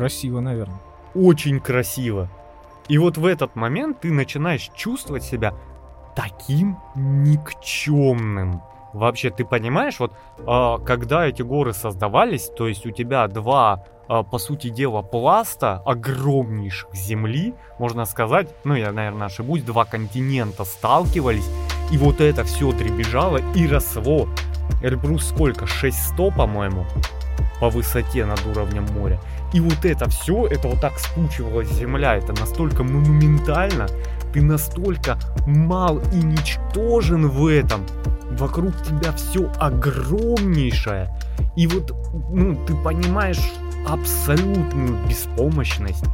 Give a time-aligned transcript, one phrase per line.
[0.00, 0.80] Красиво, наверное.
[1.14, 2.30] Очень красиво.
[2.88, 5.52] И вот в этот момент ты начинаешь чувствовать себя
[6.16, 8.62] таким никчемным.
[8.94, 10.14] Вообще, ты понимаешь, вот
[10.46, 15.82] а, когда эти горы создавались, то есть у тебя два, а, по сути дела, пласта
[15.84, 21.48] огромнейших земли, можно сказать, ну я, наверное, ошибусь, два континента сталкивались,
[21.92, 24.28] и вот это все дребезжало и росло.
[24.82, 25.66] Эльбрус сколько?
[25.66, 26.86] 600, по-моему,
[27.60, 29.20] по высоте над уровнем моря.
[29.52, 33.86] И вот это все, это вот так спучивалась земля, это настолько монументально,
[34.32, 37.86] ты настолько мал и ничтожен в этом.
[38.32, 41.14] Вокруг тебя все огромнейшее.
[41.56, 41.92] И вот,
[42.30, 43.52] ну, ты понимаешь
[43.86, 46.04] абсолютную беспомощность.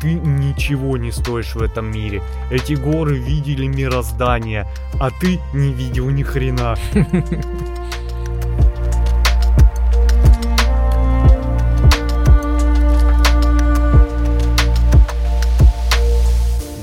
[0.00, 2.22] Ты ничего не стоишь в этом мире.
[2.50, 4.64] Эти горы видели мироздание,
[5.00, 6.76] а ты не видел ни хрена.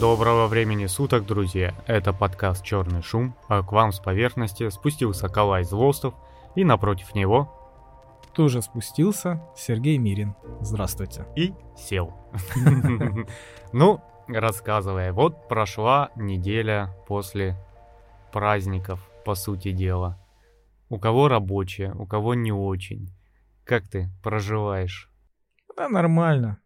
[0.07, 1.73] Доброго времени суток, друзья!
[1.87, 6.13] Это подкаст «Черный шум», а к вам с поверхности спустился Калай Злостов,
[6.53, 7.51] и напротив него...
[8.31, 10.35] Тоже спустился Сергей Мирин.
[10.61, 11.25] Здравствуйте.
[11.35, 12.13] И сел.
[13.73, 17.57] Ну, рассказывая, вот прошла неделя после
[18.31, 20.23] праздников, по сути дела.
[20.87, 23.09] У кого рабочая, у кого не очень.
[23.63, 25.09] Как ты проживаешь?
[25.75, 26.59] Да нормально.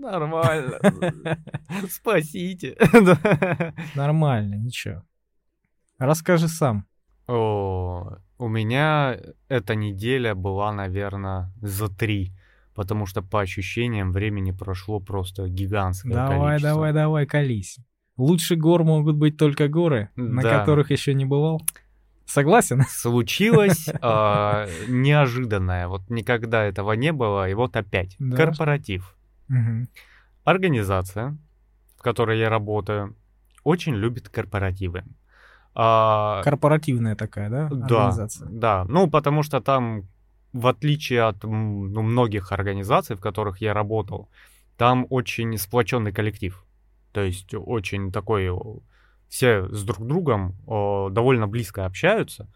[0.00, 0.78] Нормально.
[1.88, 2.76] Спасите.
[3.94, 5.02] Нормально, ничего.
[5.98, 6.86] Расскажи сам.
[7.28, 9.16] О, у меня
[9.48, 12.32] эта неделя была, наверное, за три.
[12.74, 16.70] Потому что по ощущениям времени прошло просто гигантское давай, количество.
[16.70, 17.78] Давай, давай, давай, колись.
[18.16, 20.58] Лучше гор могут быть только горы, на Да.
[20.58, 21.60] которых еще не бывал.
[22.24, 22.82] Согласен?
[22.88, 25.88] Случилось а, неожиданное.
[25.88, 28.16] Вот никогда этого не было, и вот опять.
[28.18, 28.36] Да.
[28.36, 29.16] Корпоратив.
[30.44, 31.36] Организация,
[31.96, 33.14] в которой я работаю,
[33.64, 35.04] очень любит корпоративы.
[35.74, 37.68] А, Корпоративная такая, да?
[37.68, 38.48] Да, Организация.
[38.50, 38.84] да.
[38.88, 40.08] Ну, потому что там,
[40.52, 44.28] в отличие от ну, многих организаций, в которых я работал,
[44.76, 46.64] там очень сплоченный коллектив.
[47.12, 48.50] То есть очень такой,
[49.28, 52.48] все с друг другом о, довольно близко общаются,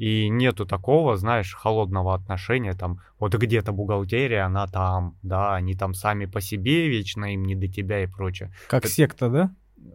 [0.00, 5.92] и нету такого, знаешь, холодного отношения, там, вот где-то бухгалтерия, она там, да, они там
[5.94, 8.50] сами по себе вечно, им не до тебя и прочее.
[8.68, 9.50] Как Так- секта, да?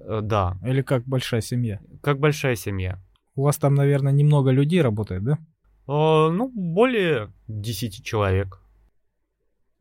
[0.08, 1.80] Э, Да, Или как большая семья?
[2.04, 3.00] как большая семья.
[3.36, 5.38] У вас там, наверное, немного людей работает, да?
[5.88, 8.60] Э, Ну, более 10 человек.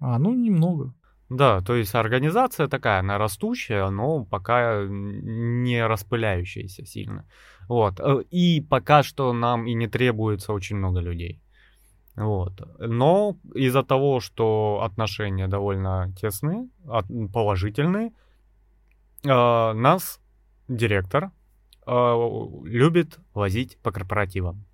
[0.01, 0.95] А, ну немного.
[1.31, 7.25] Да, то есть организация такая, она растущая, но пока не распыляющаяся сильно.
[7.69, 8.01] Вот.
[8.01, 11.41] э, И пока что нам и не требуется очень много людей.
[12.17, 12.53] Вот.
[12.79, 16.69] Но из-за того, что отношения довольно тесные,
[17.33, 18.13] положительные,
[19.25, 20.21] э, нас
[20.69, 21.31] директор
[21.87, 24.65] э, любит возить по корпоративам.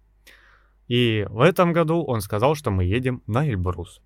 [0.88, 4.00] И в этом году он сказал, что мы едем на Эльбрус.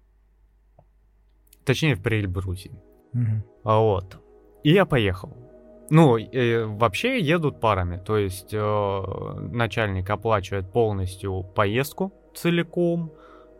[1.65, 2.71] Точнее, в Приэльбрусе.
[3.15, 3.43] Мгм.
[3.65, 4.19] А Вот.
[4.65, 5.35] И я поехал.
[5.91, 7.99] Ну, э, вообще едут парами.
[8.05, 13.13] То есть э, начальник оплачивает полностью поездку целиком,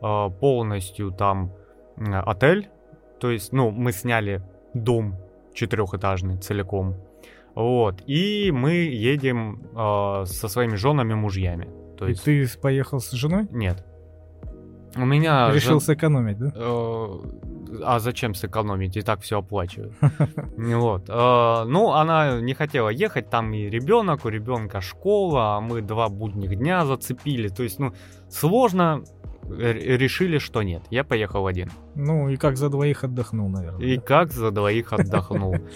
[0.03, 1.53] э, полностью там
[1.97, 2.69] э, отель.
[3.21, 4.43] То есть, ну, мы сняли
[4.75, 5.17] дом
[5.55, 6.95] четырехэтажный целиком.
[7.55, 8.03] Вот.
[8.07, 11.69] И мы едем э, со своими женами, мужьями.
[11.99, 13.47] То И есть, ты поехал с женой?
[13.53, 13.85] нет.
[14.97, 16.53] У меня Решил жен- сэкономить, да?
[16.55, 17.09] Э,
[17.83, 18.97] А зачем сэкономить?
[18.97, 19.95] И так все оплачивают.
[20.57, 21.09] Вот.
[21.09, 26.09] Э, Ну, она не хотела ехать, там и ребенок, у ребенка школа, а мы два
[26.09, 27.49] будних дня зацепили.
[27.49, 27.93] То есть, ну,
[28.31, 29.03] сложно.
[29.45, 30.83] Р- Решили, что нет.
[30.91, 31.71] Я поехал один.
[31.95, 33.81] Ну и как за двоих отдохнул, наверное.
[33.87, 34.03] И да?
[34.03, 35.57] как за двоих отдохнул.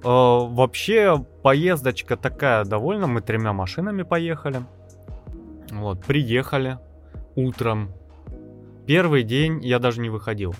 [0.00, 3.08] Э, Вообще, поездочка такая довольно.
[3.08, 4.60] Мы тремя машинами поехали.
[5.72, 6.78] Вот, приехали
[7.34, 7.90] утром.
[8.86, 10.54] Первый день я даже не выходил.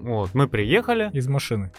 [0.00, 1.10] Вот, мы приехали.
[1.12, 1.72] Из машины.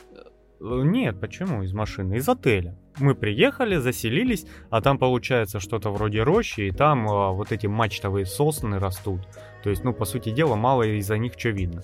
[0.59, 2.15] Э, Нет, почему из машины?
[2.15, 2.75] Из отеля.
[2.99, 8.25] Мы приехали, заселились, а там получается что-то вроде рощи, и там а, вот эти мачтовые
[8.25, 9.21] сосны растут.
[9.63, 11.81] То есть, ну, по сути дела, мало из-за них что видно.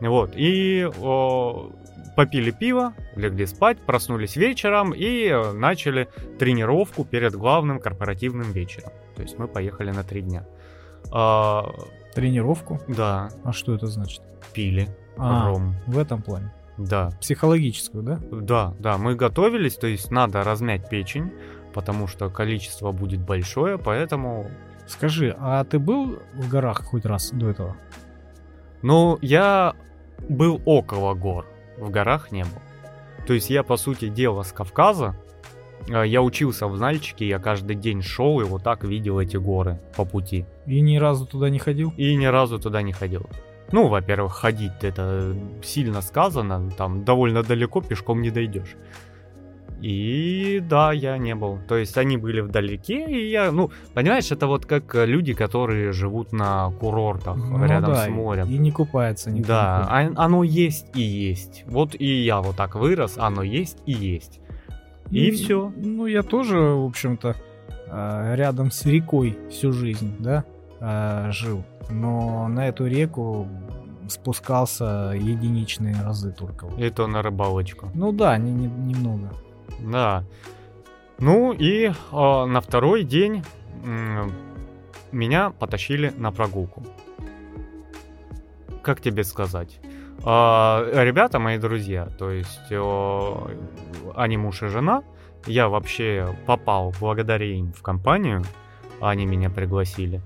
[0.00, 1.72] Вот, и о,
[2.16, 8.92] попили пиво, легли спать, проснулись вечером и э, начали тренировку перед главным корпоративным вечером.
[9.16, 10.46] То есть мы поехали на три дня.
[11.12, 11.74] А,
[12.14, 12.80] Тренировку.
[12.86, 14.22] да, А что это значит?
[14.52, 14.88] пили
[15.18, 15.74] А, ром.
[15.86, 16.52] в этом плане.
[16.78, 18.20] Да, Психологическую, да?
[18.30, 21.32] Да, да, мы готовились, то есть надо размять печень,
[21.74, 24.48] потому что количество будет большое, поэтому...
[24.86, 27.76] Скажи, а ты был в горах хоть раз до этого?
[28.80, 29.74] Ну, я
[30.28, 32.62] был около гор, в горах не был.
[33.26, 35.16] То есть я, по сути дела, с Кавказа,
[35.88, 39.80] э, я учился в Нальчике, я каждый день шел и вот так видел эти горы
[39.96, 40.46] по пути.
[40.64, 41.92] И ни разу туда не ходил?
[41.96, 43.28] И ни разу туда не ходил.
[43.72, 48.76] Ну, во-первых, ходить это сильно сказано, там довольно далеко пешком не дойдешь.
[49.80, 51.58] И да, я не был.
[51.68, 56.32] То есть они были вдалеке, и я, ну, понимаешь, это вот как люди, которые живут
[56.32, 58.48] на курортах Ну рядом да, с морем.
[58.48, 59.48] И не купается никто.
[59.48, 61.62] Да, а- оно есть и есть.
[61.66, 64.40] Вот и я вот так вырос, оно есть и есть.
[65.10, 65.72] И Ну, все.
[65.76, 67.36] Ну, я тоже, в общем-то,
[67.86, 70.44] э, рядом с рекой всю жизнь, да,
[70.80, 71.64] э, жил.
[71.90, 73.48] Но на эту реку
[74.08, 76.66] спускался единичные разы только.
[76.66, 76.78] вот.
[76.80, 77.88] И то на рыбалочку.
[77.94, 79.30] Ну да, не, не- немного.
[79.80, 80.24] Да.
[81.18, 83.42] Ну и а, на второй день
[83.84, 84.32] м,
[85.12, 86.82] меня потащили на прогулку.
[88.82, 89.80] Как тебе сказать?
[90.24, 93.50] А, ребята, мои друзья, то есть о,
[94.14, 95.02] они муж и жена.
[95.46, 98.42] Я вообще попал благодаря им в компанию.
[99.00, 100.20] Они меня пригласили.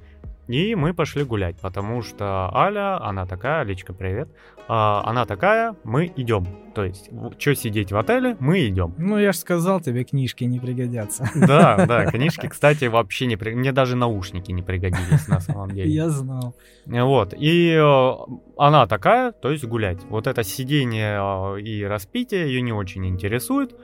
[0.53, 4.29] И мы пошли гулять, потому что Аля, она такая, Алечка, привет.
[4.69, 6.47] а, она такая, мы идем.
[6.75, 7.09] То есть,
[7.39, 8.95] что сидеть в отеле, мы идем.
[8.99, 11.27] Ну, я же сказал, тебе книжки не пригодятся.
[11.35, 13.55] Да, да, книжки, кстати, вообще не при...
[13.55, 15.91] Мне даже наушники не пригодились на самом деле.
[15.91, 16.55] Я знал.
[16.87, 17.33] Вот.
[17.35, 18.15] И э,
[18.59, 20.01] она такая, то есть гулять.
[20.11, 21.17] Вот это сидение
[21.57, 23.75] э, и распитие ее не очень интересует.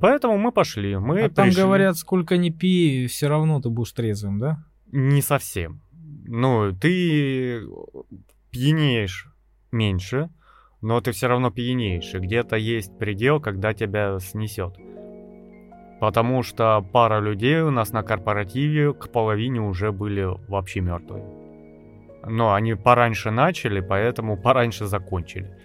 [0.00, 0.96] Поэтому мы пошли.
[0.98, 4.58] Мы А там пришли- говорят, сколько ни пей, все равно ты будешь трезвым, да?
[4.92, 5.80] Не совсем.
[6.28, 7.62] Ну, ты
[8.50, 9.28] пьянеешь
[9.70, 10.30] меньше,
[10.80, 12.14] но ты все равно пьянеешь.
[12.14, 14.76] И где-то есть предел, когда тебя снесет.
[16.00, 21.24] Потому что пара людей у нас на корпоративе к половине уже были вообще мертвые.
[22.24, 25.56] Но они пораньше начали, поэтому пораньше закончили.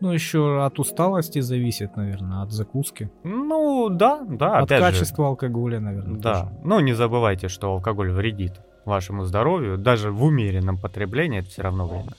[0.00, 3.10] Ну, еще от усталости зависит, наверное, от закуски.
[3.24, 4.84] Ну, да, да, от опять же.
[4.84, 6.20] качества алкоголя, наверное.
[6.20, 6.58] Да, тоже.
[6.64, 11.86] но не забывайте, что алкоголь вредит вашему здоровью, даже в умеренном потреблении это все равно
[11.86, 12.12] вредно.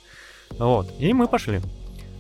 [0.58, 1.62] Вот, и мы пошли.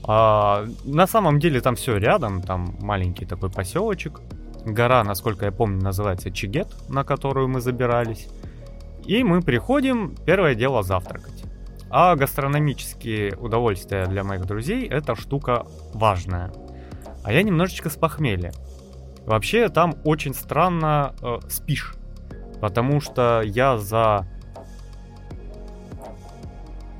[0.03, 4.21] А, на самом деле там все рядом, там маленький такой поселочек.
[4.65, 8.27] Гора, насколько я помню, называется Чигет, на которую мы забирались.
[9.05, 11.43] И мы приходим, первое дело завтракать.
[11.89, 16.51] А гастрономические удовольствия для моих друзей это штука важная.
[17.23, 18.51] А я немножечко с похмелья.
[19.25, 21.95] Вообще там очень странно э, спишь.
[22.61, 24.27] Потому что я за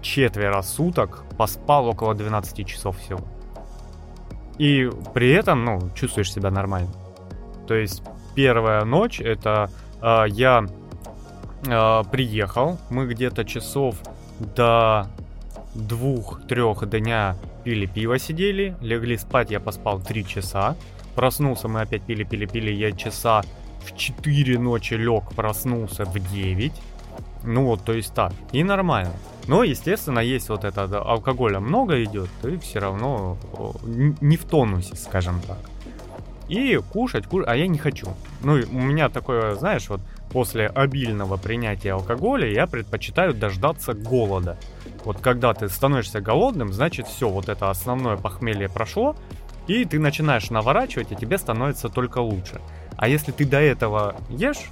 [0.02, 3.22] четверо суток поспал около 12 часов всего.
[4.58, 6.90] И при этом, ну, чувствуешь себя нормально.
[7.68, 8.04] То есть
[8.36, 9.70] первая ночь это
[10.02, 10.66] э, я
[11.66, 13.96] э, приехал, мы где-то часов
[14.40, 15.08] до
[15.76, 20.76] двух-трех дня пили пиво сидели, легли спать, я поспал 3 часа,
[21.16, 23.44] проснулся, мы опять пили-пили-пили, я часа
[23.86, 26.72] в 4 ночи лег, проснулся в 9.
[27.44, 28.34] Ну вот, то есть так.
[28.52, 29.14] И нормально.
[29.48, 33.38] Но, естественно, есть вот это, алкоголя много идет, ты все равно
[34.22, 35.58] не в тонусе, скажем так.
[36.50, 38.08] И кушать, кушать, а я не хочу.
[38.42, 40.02] Ну, у меня такое, знаешь, вот
[40.32, 44.58] после обильного принятия алкоголя я предпочитаю дождаться голода.
[45.06, 49.16] Вот когда ты становишься голодным, значит все, вот это основное похмелье прошло,
[49.68, 52.60] и ты начинаешь наворачивать, и тебе становится только лучше.
[52.98, 54.72] А если ты до этого ешь,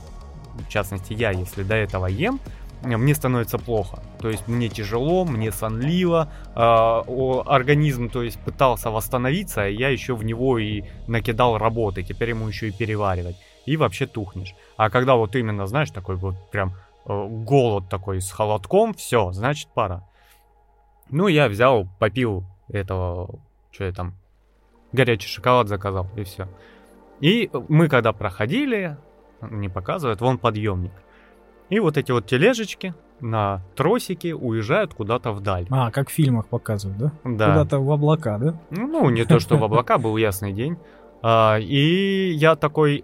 [0.58, 2.40] в частности я, если до этого ем,
[2.84, 4.04] мне становится плохо.
[4.20, 10.16] То есть мне тяжело, мне сонливо, о, организм, то есть пытался восстановиться, а я еще
[10.16, 13.36] в него и накидал работы, теперь ему еще и переваривать.
[13.66, 14.56] И вообще тухнешь.
[14.78, 16.74] А когда вот именно, знаешь, такой вот прям
[17.06, 20.08] э, голод такой с холодком, все, значит пора.
[21.10, 23.40] Ну, я взял, попил этого,
[23.72, 24.14] что я там,
[24.94, 26.48] горячий шоколад заказал, и все.
[27.20, 28.98] И мы когда проходили,
[29.42, 30.92] не показывают, вон подъемник.
[31.70, 35.68] И вот эти вот тележечки на тросике уезжают куда-то вдаль.
[35.70, 37.12] А, как в фильмах показывают, да?
[37.24, 37.48] Да.
[37.50, 38.60] Куда-то в облака, да?
[38.70, 40.78] Ну, не то, что в облака, был ясный день.
[41.22, 43.04] А, и я такой,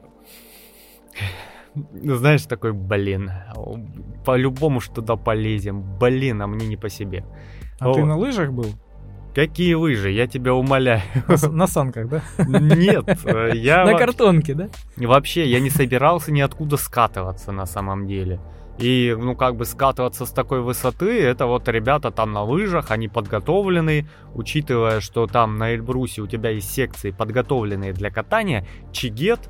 [1.94, 3.32] знаешь, такой, блин,
[4.26, 7.26] по-любому что туда полезем, блин, а мне не по себе.
[7.80, 8.08] А ты Вот.
[8.08, 8.68] на лыжах был?
[9.34, 11.02] Какие лыжи, я тебя умоляю.
[11.28, 12.22] На, на санках, да?
[12.38, 14.70] Нет, э, я На картонке, да?
[14.98, 18.40] вообще, я не собирался ниоткуда скатываться на самом деле.
[18.78, 23.08] И, ну, как бы скатываться с такой высоты, это вот ребята там на лыжах, они
[23.08, 29.50] подготовлены, учитывая, что там на Эльбрусе у тебя есть секции, подготовленные для катания, Чигет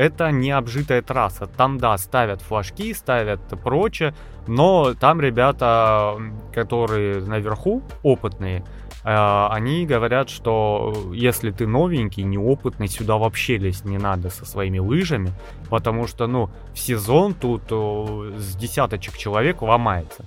[0.00, 1.46] это не обжитая трасса.
[1.46, 4.14] Там, да, ставят флажки, ставят прочее,
[4.46, 6.16] но там ребята,
[6.54, 8.64] которые наверху, опытные,
[9.02, 15.32] они говорят, что если ты новенький, неопытный, сюда вообще лезть не надо со своими лыжами,
[15.70, 20.24] потому что, ну, в сезон тут э, с десяточек человек ломается.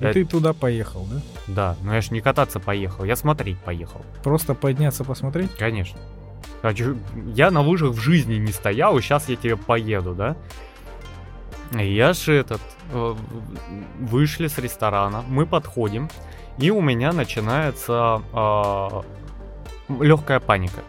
[0.00, 1.20] И Это- ты туда поехал, да?
[1.48, 4.02] Да, но я ж не кататься поехал, я смотреть поехал.
[4.22, 5.50] Просто подняться посмотреть?
[5.56, 5.98] Конечно.
[7.34, 10.36] Я на лыжах в жизни не стоял, и сейчас я тебе поеду, да?
[11.72, 12.60] Я ж этот...
[12.92, 13.14] э,
[13.98, 16.08] Вышли с ресторана, мы подходим,
[16.58, 18.22] и у меня начинается
[19.88, 20.82] легкая паника.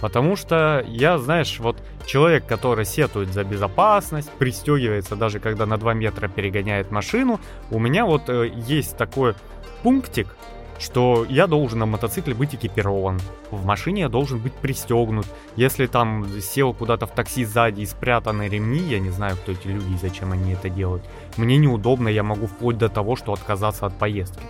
[0.00, 5.94] Потому что я, знаешь, вот человек, который сетует за безопасность, пристегивается даже когда на 2
[5.94, 7.38] метра перегоняет машину,
[7.70, 9.34] у меня вот э, есть такой
[9.82, 10.34] пунктик,
[10.78, 13.20] что я должен на мотоцикле быть экипирован.
[13.50, 15.26] В машине я должен быть пристегнут.
[15.54, 19.66] Если там сел куда-то в такси сзади и спрятаны ремни, я не знаю, кто эти
[19.66, 21.04] люди и зачем они это делают.
[21.36, 24.40] Мне неудобно, я могу вплоть до того, что отказаться от поездки.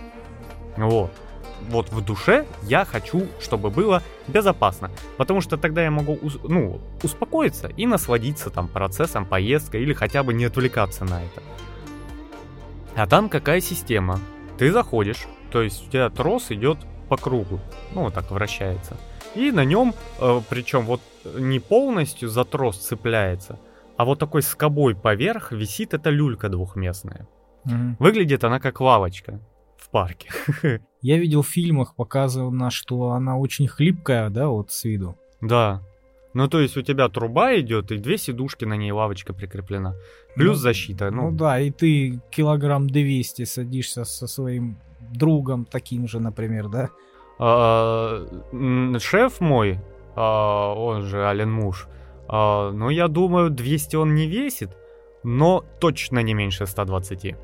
[0.77, 1.11] Вот.
[1.69, 4.89] Вот в душе я хочу, чтобы было безопасно.
[5.17, 10.33] Потому что тогда я могу ну, успокоиться и насладиться там процессом поездкой или хотя бы
[10.33, 11.43] не отвлекаться на это.
[12.95, 14.19] А там какая система?
[14.57, 16.77] Ты заходишь, то есть у тебя трос идет
[17.09, 17.59] по кругу,
[17.93, 18.97] ну вот так вращается.
[19.33, 19.93] И на нем,
[20.49, 23.59] причем вот не полностью за трос цепляется,
[23.97, 27.27] а вот такой скобой поверх висит эта люлька двухместная.
[27.63, 27.95] Мгм.
[27.99, 29.39] Выглядит она как лавочка
[29.91, 30.29] парке.
[31.01, 35.15] Я видел в фильмах показано, что она очень хлипкая, да, вот с виду.
[35.41, 35.81] Да.
[36.33, 39.95] Ну, то есть у тебя труба идет, и две сидушки на ней лавочка прикреплена.
[40.35, 41.11] Плюс Ну, защита.
[41.11, 44.77] Ну, Ну, да, и ты килограмм 200 садишься со своим
[45.13, 46.89] другом таким же, например, да?
[47.41, 48.27] а,
[48.99, 49.79] шеф мой,
[50.15, 51.87] а, он же Ален Муж,
[52.27, 54.69] а, ну, я думаю, 200 он не весит,
[55.23, 57.35] но точно не меньше 120.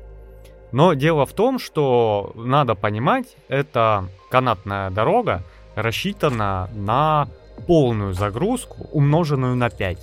[0.72, 5.42] Но дело в том, что надо понимать, это канатная дорога
[5.74, 7.28] рассчитана на
[7.66, 9.98] полную загрузку, умноженную на 5.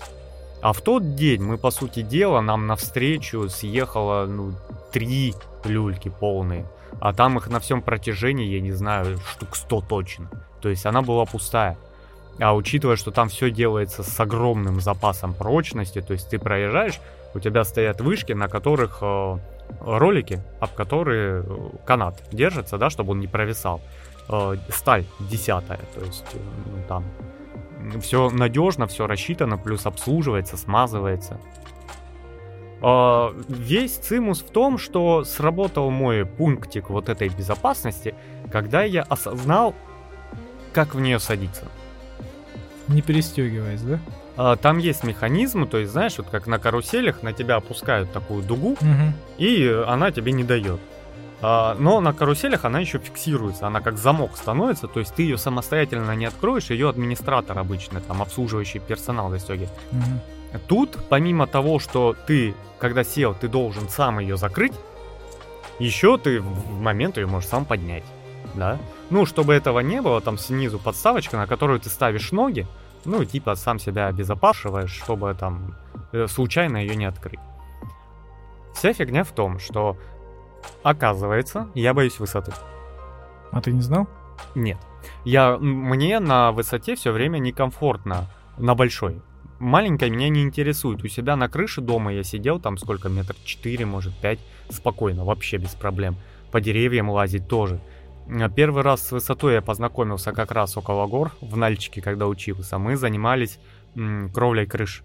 [0.62, 4.54] А в тот день мы, по сути дела, нам навстречу съехало, ну,
[4.92, 6.66] три люльки полные.
[7.00, 10.30] А там их на всем протяжении, я не знаю, штук 100 точно.
[10.62, 11.78] То есть она была пустая.
[12.40, 17.00] А учитывая, что там все делается с огромным запасом прочности, то есть ты проезжаешь,
[17.34, 19.38] у тебя стоят вышки, на которых э,
[19.80, 23.82] ролики, об которые э, канат держится, да, чтобы он не провисал.
[24.30, 27.04] Э, сталь десятая, то есть э, ну, там
[28.02, 31.40] все надежно, все рассчитано, плюс обслуживается, смазывается.
[33.48, 38.16] Весь цимус в том, что сработал мой пунктик вот этой безопасности,
[38.52, 39.74] когда я осознал,
[40.74, 41.68] как в нее садиться.
[42.88, 44.00] Не перестегиваясь, да?
[44.38, 48.44] А, Там есть механизм, то есть, знаешь, вот как на каруселях на тебя опускают такую
[48.44, 49.14] дугу, Мгм.
[49.38, 50.80] и она тебе не дает.
[51.42, 55.38] А, Но на каруселях она еще фиксируется, она как замок становится, то есть ты ее
[55.38, 59.72] самостоятельно не откроешь, ее администратор обычно, там обслуживающий персонал застегивает.
[59.92, 60.20] Мгм.
[60.68, 64.74] Тут, помимо того, что ты, когда сел, ты должен сам ее закрыть,
[65.80, 68.04] еще ты в момент ее можешь сам поднять,
[68.54, 68.78] да?
[69.10, 72.66] Ну, чтобы этого не было, там снизу подставочка, на которую ты ставишь ноги,
[73.06, 75.76] ну, типа сам себя обезопашиваешь, чтобы там
[76.12, 77.40] э, случайно ее не открыть.
[78.74, 79.98] Вся фигня в том, что,
[80.84, 82.52] оказывается, я боюсь высоты.
[83.52, 84.08] А ты не знал?
[84.54, 84.78] Нет.
[85.24, 89.22] Я, мне на высоте все время некомфортно, на большой.
[89.60, 91.04] Маленькая меня не интересует.
[91.04, 95.58] У себя на крыше дома я сидел там сколько, метр четыре, может пять, спокойно, вообще
[95.58, 96.18] без проблем.
[96.52, 97.80] По деревьям лазить тоже.
[98.28, 102.78] А Первый раз с высотой я познакомился как раз около гор, в Нальчике, когда учился.
[102.78, 103.60] Мы занимались
[104.34, 105.04] кровлей крыш.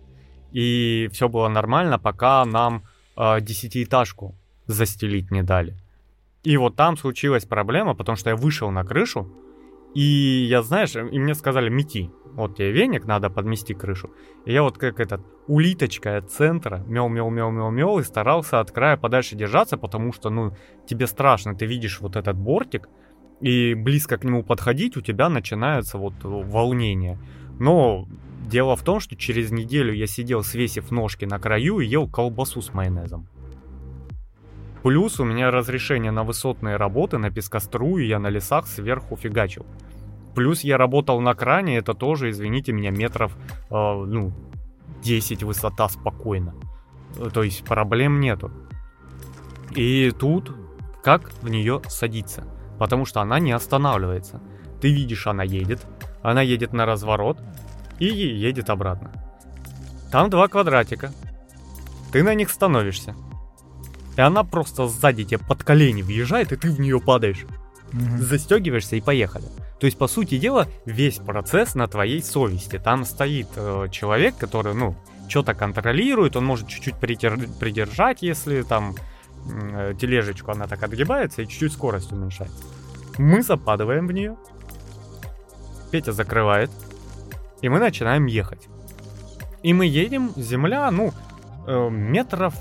[0.53, 2.83] И все было нормально, пока нам
[3.17, 4.35] э, десятиэтажку
[4.67, 5.77] застелить не дали.
[6.43, 9.33] И вот там случилась проблема, потому что я вышел на крышу,
[9.95, 12.11] и я, знаешь, и мне сказали, мети.
[12.33, 14.11] Вот тебе веник, надо подмести крышу.
[14.47, 19.77] И я вот как этот, улиточка от центра, мел-мел-мел-мел-мел, и старался от края подальше держаться,
[19.77, 22.89] потому что, ну, тебе страшно, ты видишь вот этот бортик,
[23.41, 27.19] и близко к нему подходить, у тебя начинается вот волнение.
[27.59, 28.07] Но
[28.47, 32.63] дело в том, что через неделю я сидел, свесив ножки на краю, и ел колбасу
[32.63, 33.27] с майонезом.
[34.83, 39.67] Плюс у меня разрешение на высотные работы, на пескострую, я на лесах сверху фигачил.
[40.35, 43.37] Плюс я работал на кране, это тоже, извините меня, метров,
[43.71, 44.33] э, ну,
[45.03, 46.55] 10 высота спокойно.
[47.35, 48.51] То есть проблем нету.
[49.75, 50.55] И тут
[51.03, 52.45] как в нее садиться?
[52.81, 54.41] Потому что она не останавливается.
[54.81, 55.87] Ты видишь, она едет,
[56.23, 57.39] она едет на разворот
[57.99, 59.13] и едет обратно.
[60.11, 61.13] Там два квадратика.
[62.11, 63.15] Ты на них становишься.
[64.17, 67.45] И она просто сзади тебе под колени въезжает, и ты в нее падаешь.
[67.93, 68.19] Мгм.
[68.19, 69.45] застегиваешься и поехали.
[69.81, 72.79] То есть, по сути дела, весь процесс на твоей совести.
[72.79, 74.97] Там стоит э, человек, который, ну,
[75.29, 78.95] что-то контролирует, он может чуть-чуть придержать, если там
[79.99, 82.59] тележечку, она так отгибается и чуть-чуть скорость уменьшается.
[83.19, 84.37] Мы западываем в нее,
[85.91, 86.71] Петя закрывает,
[87.63, 88.69] и мы начинаем ехать.
[89.63, 91.13] И мы едем, земля, ну,
[91.67, 92.55] э, метров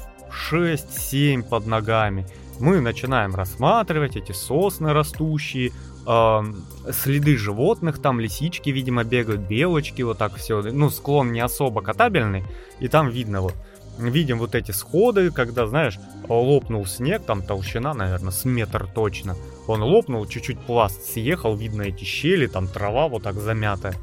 [0.52, 2.28] 6-7 под ногами.
[2.60, 5.72] Мы начинаем рассматривать эти сосны растущие,
[6.06, 6.44] э,
[6.92, 10.62] следы животных, там лисички, видимо, бегают, белочки, вот так все.
[10.62, 12.44] Ну, склон не особо катабельный,
[12.82, 13.56] и там видно вот.
[14.00, 19.36] Видим вот эти сходы, когда, знаешь, лопнул снег, там толщина, наверное, с метр точно.
[19.68, 23.94] Он лопнул, чуть-чуть пласт съехал, видно эти щели, там трава вот так замятая.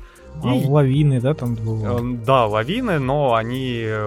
[0.44, 1.98] А И- лавины, да, там было?
[1.98, 4.06] Э, Да, лавины, но они э,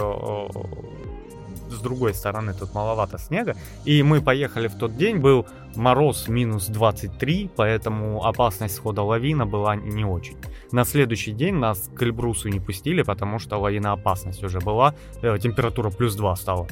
[1.70, 3.56] с другой стороны тут маловато снега.
[3.86, 9.76] И мы поехали в тот день, был мороз минус 23, поэтому опасность схода лавина была
[9.76, 10.36] не очень.
[10.72, 15.38] На следующий день нас к Эльбрусу не пустили, потому что лавина опасность уже была, э,
[15.40, 16.68] температура плюс 2 стала.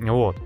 [0.00, 0.36] Вот.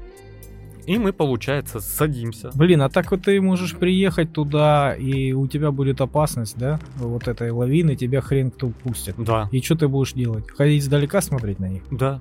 [0.86, 2.50] И мы, получается, садимся.
[2.54, 6.78] Блин, а так вот ты можешь приехать туда, и у тебя будет опасность, да?
[6.96, 9.16] Вот этой лавины, тебя хрен кто пустит.
[9.18, 10.48] Да, И что ты будешь делать?
[10.48, 11.82] Ходить издалека смотреть на них?
[11.90, 12.20] да.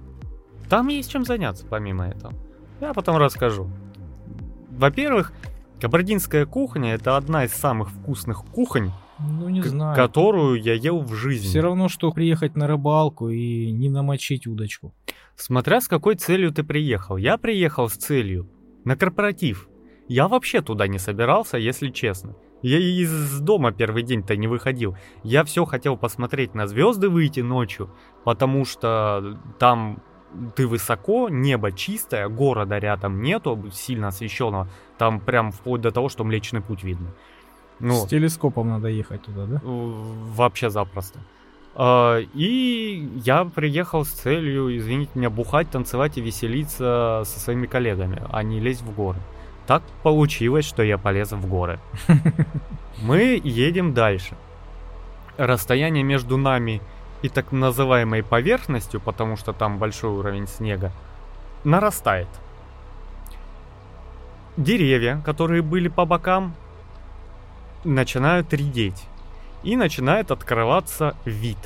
[0.67, 2.33] Там есть чем заняться, помимо этого.
[2.81, 3.69] Я потом расскажу.
[4.71, 5.31] Во-первых,
[5.79, 9.95] кабардинская кухня это одна из самых вкусных кухонь, Ну, не знаю.
[9.95, 11.47] которую я ел в жизни.
[11.47, 14.93] Все равно, что приехать на рыбалку и не намочить удочку.
[15.35, 17.17] Смотря с какой целью ты приехал.
[17.17, 18.49] Я приехал с целью
[18.83, 19.69] на корпоратив.
[20.07, 22.35] Я вообще туда не собирался, если честно.
[22.61, 24.97] Я из дома первый день-то не выходил.
[25.23, 27.93] Я все хотел посмотреть на звезды выйти ночью,
[28.23, 30.01] потому что там
[30.55, 34.69] ты высоко, небо чистое, города рядом нету сильно освещенного.
[34.97, 37.13] Там прям вплоть до того, что Млечный Путь видно.
[37.79, 39.61] Ну, С телескопом надо ехать туда, да?
[39.63, 41.19] Вообще запросто.
[41.75, 48.21] А, И я приехал с целью, извините меня, бухать, танцевать и веселиться со своими коллегами,
[48.31, 49.19] а не лезть в горы.
[49.67, 51.79] Так получилось, что я полез в горы.
[53.01, 54.37] Мы едем дальше.
[55.37, 56.81] Расстояние между нами
[57.21, 60.91] и так называемой поверхностью, потому что там большой уровень снега,
[61.63, 62.27] нарастает.
[64.55, 66.55] Деревья, которые были по бокам,
[67.85, 69.05] начинают редеть.
[69.63, 71.57] И начинает открываться вид.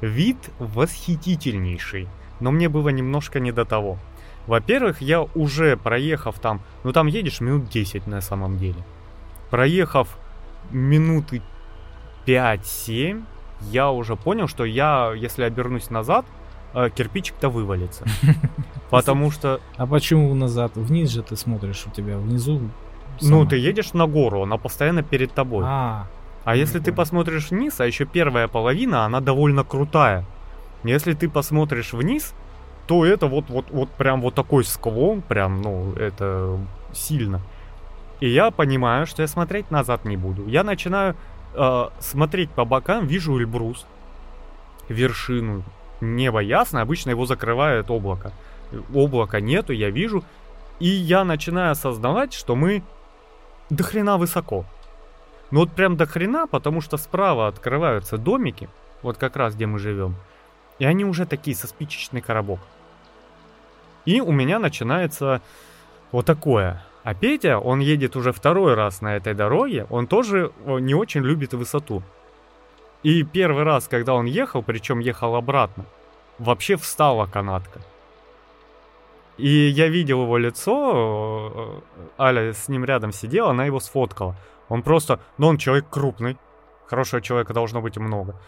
[0.00, 2.08] Вид восхитительнейший.
[2.40, 3.98] Но мне было немножко не до того.
[4.46, 8.84] Во-первых, я уже проехав там, ну там едешь минут 10 на самом деле.
[9.50, 10.16] Проехав
[10.70, 11.42] минуты
[12.26, 13.24] 5-7,
[13.70, 16.26] я уже понял, что я, если обернусь назад,
[16.74, 18.04] э, кирпичик-то вывалится.
[18.90, 20.72] Потому что, А почему назад?
[20.76, 22.60] Вниз же ты смотришь, у тебя внизу...
[23.20, 23.50] ну, сама.
[23.50, 25.64] ты едешь на гору, она постоянно перед тобой.
[25.66, 26.06] А,
[26.44, 30.24] А если ты посмотришь вниз, а еще первая половина, она довольно крутая.
[30.84, 32.34] Если ты посмотришь вниз,
[32.86, 36.58] то это вот, вот, вот прям вот такой склон, прям, ну, это
[36.92, 37.40] сильно.
[38.20, 40.46] И я понимаю, что я смотреть назад не буду.
[40.46, 41.16] Я начинаю
[41.54, 43.86] э, смотреть по бокам, вижу Эльбрус,
[44.88, 45.64] вершину.
[46.00, 48.32] Небо ясно, обычно его закрывает облако.
[48.94, 50.24] Облака нету, я вижу.
[50.78, 52.82] И я начинаю осознавать, что мы
[53.70, 54.64] до хрена высоко.
[55.50, 58.68] Ну вот прям до хрена, потому что справа открываются домики,
[59.02, 60.16] вот как раз где мы живем.
[60.78, 62.60] И они уже такие со спичечный коробок.
[64.04, 65.40] И у меня начинается
[66.12, 66.82] вот такое.
[67.02, 71.22] А Петя, он едет уже второй раз на этой дороге, он тоже о, не очень
[71.22, 72.02] любит высоту.
[73.02, 75.84] И первый раз, когда он ехал, причем ехал обратно,
[76.38, 77.80] вообще встала канатка.
[79.38, 81.82] И я видел его лицо,
[82.18, 84.36] э, Аля с ним рядом сидела, она его сфоткала.
[84.68, 86.36] Он просто, ну он человек крупный,
[86.86, 88.40] хорошего человека должно быть много.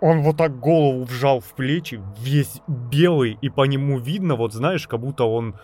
[0.00, 4.86] Он вот так голову вжал в плечи, весь белый, и по нему видно, вот знаешь,
[4.86, 5.54] как будто он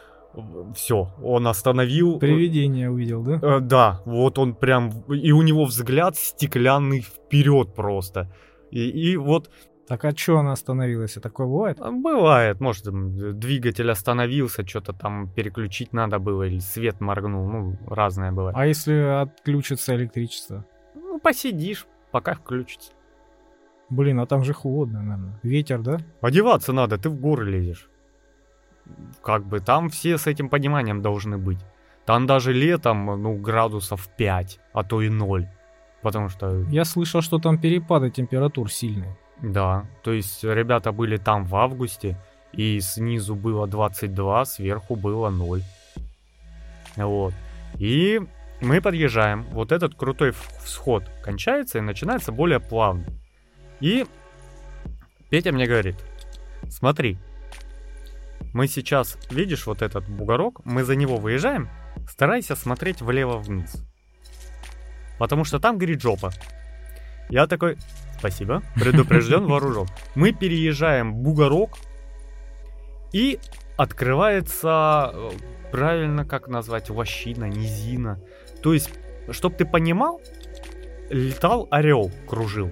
[0.75, 2.19] все, он остановил.
[2.19, 3.39] привидение увидел, да?
[3.43, 8.33] Э, да, вот он прям, и у него взгляд стеклянный вперед просто.
[8.71, 9.51] И, и вот
[9.89, 11.15] Так а чё она остановилась?
[11.15, 11.79] Такое бывает?
[11.81, 17.77] а, бывает, может, там, двигатель остановился, что-то там переключить надо было, или свет моргнул, ну,
[17.87, 18.57] разное бывает.
[18.57, 20.65] А если отключится электричество?
[20.95, 22.93] Ну, посидишь, пока включится.
[23.91, 25.41] Блин, а там же холодно, наверное.
[25.43, 25.99] Ветер, да?
[26.21, 27.89] Одеваться надо, ты в горы лезешь.
[29.23, 31.59] Как бы там все с этим пониманием должны быть.
[32.07, 35.49] Там даже летом, ну, градусов 5, а то и 0.
[36.03, 39.17] Потому что, Я слышал, что там перепады температур сильные.
[39.43, 42.17] Да, то есть ребята были там в августе,
[42.53, 45.63] и снизу было 22, сверху было 0.
[46.97, 47.35] Вот.
[47.79, 48.21] И
[48.63, 53.05] Мы подъезжаем, вот этот крутой всход кончается и начинается более плавно.
[53.81, 54.07] И
[55.31, 55.97] Петя мне говорит,
[56.69, 57.19] смотри,
[58.55, 61.69] мы сейчас, видишь вот этот бугорок, мы за него выезжаем,
[62.09, 63.85] старайся смотреть влево-вниз.
[65.19, 66.31] Потому что там горит жопа.
[67.29, 67.79] Я такой,
[68.23, 69.89] спасибо, предупрежден, вооружен.
[70.15, 71.71] Мы переезжаем бугорок,
[73.13, 73.41] и
[73.77, 75.31] открывается, э,
[75.73, 78.21] правильно как назвать, лощина, низина.
[78.63, 78.91] То есть,
[79.31, 80.21] чтоб ты понимал,
[81.11, 82.71] летал орел, кружил.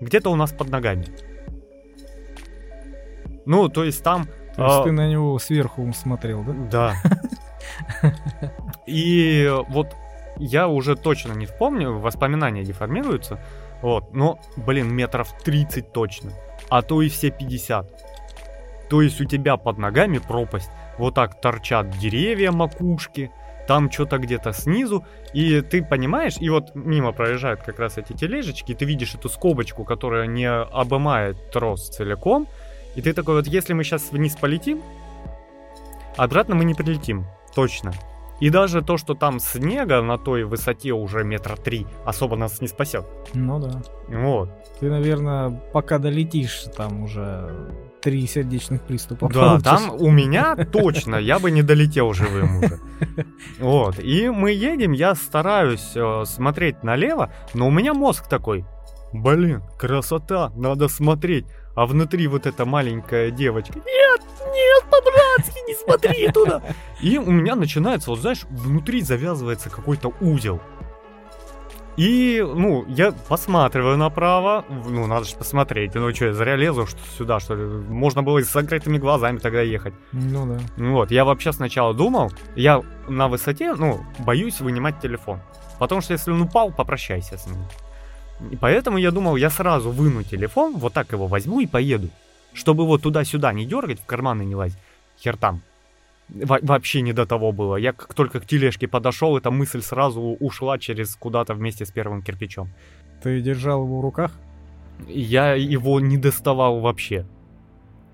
[0.00, 1.06] Где-то у нас под ногами.
[3.44, 4.26] Ну, то есть там...
[4.54, 6.54] То есть а, ты на него сверху смотрел, да?
[6.70, 6.94] да.
[8.86, 9.88] И вот
[10.36, 13.40] я уже точно не вспомню, воспоминания деформируются.
[13.82, 16.32] Вот, но, блин, метров 30 точно.
[16.70, 18.88] А то и все 50.
[18.88, 20.70] То есть у тебя под ногами пропасть.
[20.98, 23.30] Вот так торчат деревья, макушки.
[23.66, 25.04] Там что-то где-то снизу.
[25.32, 29.28] И ты понимаешь, и вот мимо проезжают как раз эти тележечки, и ты видишь эту
[29.28, 32.46] скобочку, которая не обымает трос целиком.
[32.94, 34.82] И ты такой вот, если мы сейчас вниз полетим,
[36.16, 37.26] обратно мы не прилетим.
[37.54, 37.92] Точно.
[38.42, 42.66] И даже то, что там снега на той высоте уже метра три, особо нас не
[42.66, 43.06] спасет.
[43.34, 43.82] Ну да.
[44.08, 44.50] Вот.
[44.80, 49.62] Ты, наверное, пока долетишь, там уже три сердечных приступа Да, получишь.
[49.62, 52.80] там у меня точно, я бы не долетел живым уже.
[53.60, 54.00] Вот.
[54.00, 58.64] И мы едем, я стараюсь э, смотреть налево, но у меня мозг такой.
[59.12, 61.46] Блин, красота, надо смотреть.
[61.76, 63.74] А внутри вот эта маленькая девочка.
[63.78, 64.20] Нет,
[64.52, 66.62] нет, по-братски, не смотри туда.
[67.00, 70.60] И у меня начинается, вот знаешь, внутри завязывается какой-то узел.
[71.96, 76.98] И, ну, я посматриваю направо, ну, надо же посмотреть, ну, что, я зря лезу что
[77.18, 79.92] сюда, что ли, можно было и с закрытыми глазами тогда ехать.
[80.12, 80.60] Ну да.
[80.78, 85.40] Ну Вот, я вообще сначала думал, я на высоте, ну, боюсь вынимать телефон.
[85.78, 87.58] Потому что если он упал, попрощайся с ним.
[88.50, 92.08] И поэтому я думал, я сразу выну телефон, вот так его возьму и поеду.
[92.54, 94.78] Чтобы его туда-сюда не дергать, в карманы не лазить.
[95.18, 95.62] Хер там.
[96.28, 97.76] Во- вообще не до того было.
[97.76, 102.22] Я как только к тележке подошел, эта мысль сразу ушла через куда-то вместе с первым
[102.22, 102.70] кирпичом.
[103.22, 104.32] Ты держал его в руках?
[105.08, 107.26] Я его не доставал вообще.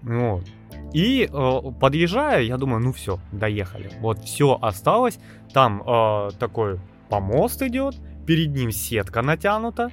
[0.03, 0.45] Вот.
[0.93, 3.91] И э, подъезжая, я думаю, ну все, доехали.
[4.01, 5.19] Вот все осталось.
[5.53, 7.97] Там э, такой помост идет,
[8.27, 9.91] перед ним сетка натянута.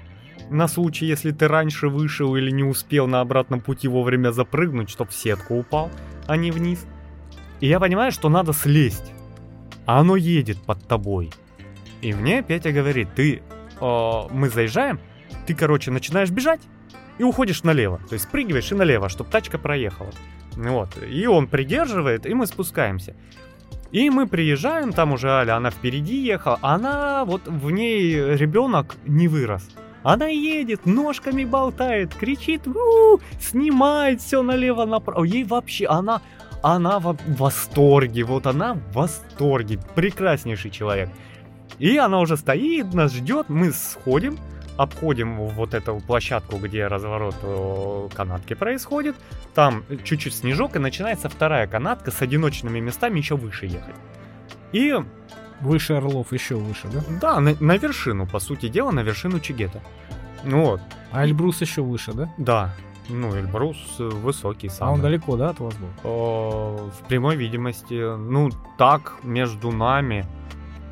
[0.49, 5.09] На случай, если ты раньше вышел или не успел на обратном пути вовремя запрыгнуть, чтоб
[5.09, 5.89] в сетку упал,
[6.27, 6.85] а не вниз.
[7.61, 9.11] И я понимаю, что надо слезть.
[9.85, 11.31] А оно едет под тобой.
[12.01, 13.41] И мне Петя говорит, ты,
[13.81, 14.99] э, мы заезжаем,
[15.47, 16.61] ты, короче, начинаешь бежать
[17.17, 17.99] и уходишь налево.
[18.09, 20.11] То есть спрыгиваешь и налево, чтобы тачка проехала.
[20.55, 20.89] Вот.
[21.03, 23.15] И он придерживает, и мы спускаемся.
[23.91, 29.27] И мы приезжаем, там уже Аля, она впереди ехала, она, вот в ней ребенок не
[29.27, 29.69] вырос.
[30.05, 35.23] Она едет, ножками болтает, кричит, «У, снимает все налево направо.
[35.23, 36.21] Ей вообще, она,
[36.61, 41.09] она в восторге, вот она в восторге, прекраснейший человек.
[41.79, 44.37] И она уже стоит, нас ждет, мы сходим,
[44.77, 49.15] обходим вот эту площадку, где разворот э, канатки происходит.
[49.55, 53.95] Там чуть-чуть снежок, и начинается вторая канатка с одиночными местами еще выше ехать.
[54.71, 54.93] И
[55.61, 57.01] Выше Орлов еще выше, да?
[57.21, 59.81] да, на, на вершину, по сути дела, на вершину Чигета.
[60.43, 62.29] Ну вот, А Эльбрус еще выше, да?
[62.37, 62.73] да.
[63.07, 64.93] Ну, Эльбрус высокий А самый.
[64.95, 65.87] он далеко, да, от вас был?
[66.03, 70.25] Э, в прямой видимости, ну, так между нами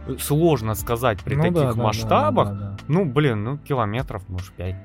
[0.08, 2.48] э, сложно сказать при Ну да, таких да, да, масштабах.
[2.50, 2.78] да, да.
[2.88, 4.76] Ну, блин, ну, километров, может, 5.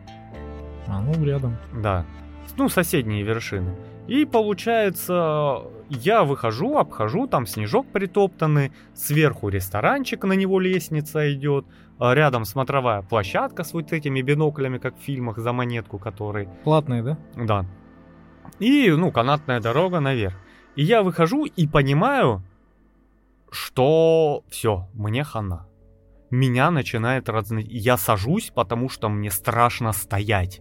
[0.87, 1.57] А, ну рядом.
[1.75, 2.05] Да.
[2.57, 3.77] Ну, соседние вершины.
[4.07, 11.67] И получается, я выхожу, обхожу, там снежок притоптанный, сверху ресторанчик, на него лестница идет,
[11.99, 17.03] а рядом смотровая площадка с вот этими биноклями, как в фильмах, за монетку, который Платные,
[17.03, 17.19] да?
[17.37, 17.67] Да.
[18.59, 20.35] И, ну, канатная дорога наверх.
[20.77, 22.43] И я выхожу и понимаю,
[23.51, 25.67] что все, мне хана.
[26.31, 27.71] Меня начинает разносить.
[27.73, 30.61] Я сажусь, потому что мне страшно стоять.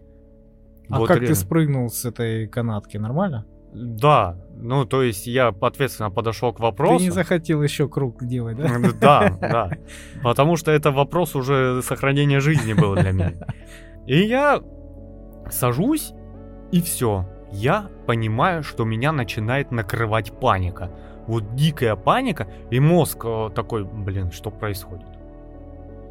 [0.89, 1.35] А Вот как реально.
[1.35, 2.97] ты спрыгнул с этой канатки?
[2.97, 3.45] Нормально?
[3.79, 6.97] Да, ну, то есть я ответственно подошел к вопросу.
[6.97, 8.79] Ты не захотел еще круг делать, да?
[8.99, 9.71] Да, да.
[10.23, 13.33] Потому что это вопрос уже сохранения жизни был для меня.
[14.07, 14.61] И я
[15.49, 16.13] сажусь,
[16.71, 17.25] и все.
[17.51, 20.91] Я понимаю, что меня начинает накрывать паника.
[21.27, 25.07] Вот дикая паника, и мозг э, такой, блин, что происходит?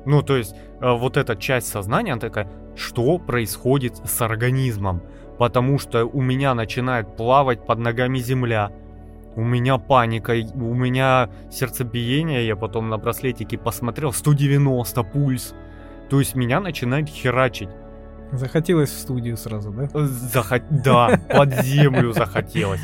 [0.04, 5.02] Ну, то есть, э, вот эта часть сознания, она такая, что происходит с организмом?
[5.38, 8.70] Потому что у меня начинает плавать под ногами земля.
[9.34, 15.54] у меня паника, у меня сердцебиение, я потом на браслетике посмотрел, 190 пульс.
[16.08, 17.68] То есть меня начинает херачить.
[18.32, 19.88] Захотелось в студию сразу, да?
[19.94, 20.62] Захот...
[20.70, 22.80] Да, под землю захотелось.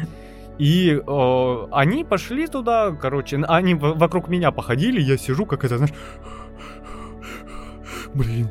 [0.58, 5.94] И э, они пошли туда, короче, они вокруг меня походили, я сижу, как это, знаешь,
[8.14, 8.50] блин,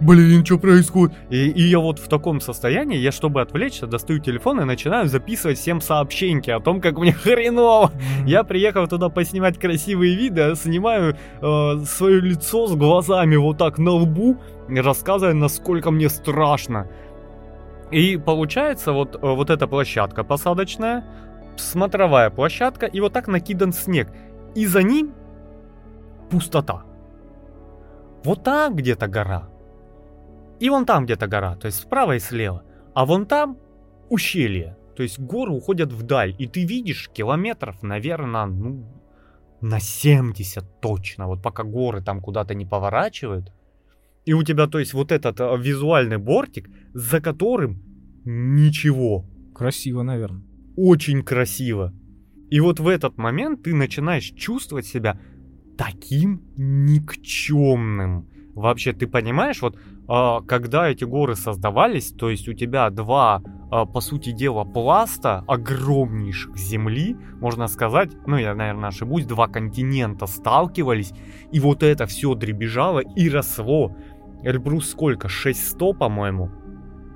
[0.00, 1.16] блин, что происходит?
[1.30, 5.58] И, и я вот в таком состоянии, я, чтобы отвлечься, достаю телефон и начинаю записывать
[5.58, 7.92] всем сообщеньки о том, как мне хреново.
[8.26, 13.92] Я приехал туда поснимать красивые виды, снимаю э, свое лицо с глазами вот так на
[13.92, 16.88] лбу, рассказывая, насколько мне страшно.
[17.90, 21.04] И получается вот, э, вот эта площадка посадочная,
[21.56, 24.08] смотровая площадка, и вот так накидан снег.
[24.54, 25.14] И за ним
[26.30, 26.84] пустота.
[28.24, 29.48] Вот там где-то гора.
[30.60, 32.62] И вон там где-то гора, то есть справа и слева.
[32.94, 33.58] А вон там
[34.08, 34.76] ущелье.
[34.96, 36.34] То есть горы уходят вдаль.
[36.38, 38.86] И ты видишь километров, наверное, ну,
[39.60, 41.26] на 70 точно.
[41.26, 43.52] Вот пока горы там куда-то не поворачивают.
[44.24, 47.82] И у тебя, то есть, вот этот а, визуальный бортик, за которым
[48.24, 49.26] ничего.
[49.54, 50.42] Красиво, наверное.
[50.76, 51.92] Очень красиво.
[52.50, 55.18] И вот в этот момент ты начинаешь чувствовать себя
[55.76, 58.28] таким никчемным.
[58.54, 64.00] Вообще, ты понимаешь, вот когда эти горы создавались, то есть у тебя два, а, по
[64.00, 71.12] сути дела, пласта огромнейших земли, можно сказать, ну я, наверное, ошибусь, два континента сталкивались,
[71.52, 73.96] и вот это все дребезжало и росло.
[74.42, 75.28] Эльбрус сколько?
[75.28, 76.50] 600, по-моему,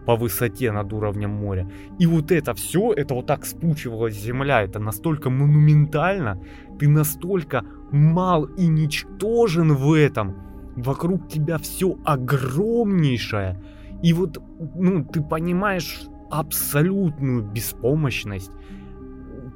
[0.07, 1.70] по высоте над уровнем моря.
[1.98, 6.40] И вот это все, это вот так спучивалась земля, это настолько монументально,
[6.79, 10.47] ты настолько мал и ничтожен в этом,
[10.82, 13.60] вокруг тебя все огромнейшее,
[14.02, 14.38] и вот,
[14.74, 18.52] ну, ты понимаешь абсолютную беспомощность.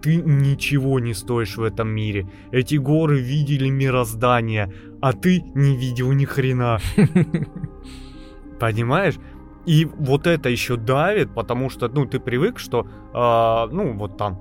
[0.02, 2.26] Ты ничего не стоишь в этом мире.
[2.50, 6.80] Эти горы видели мироздание, а ты не видел ни хрена.
[8.60, 9.14] Понимаешь?
[9.64, 14.40] И вот это еще давит, потому что, ну, ты привык, что, э, ну, вот там,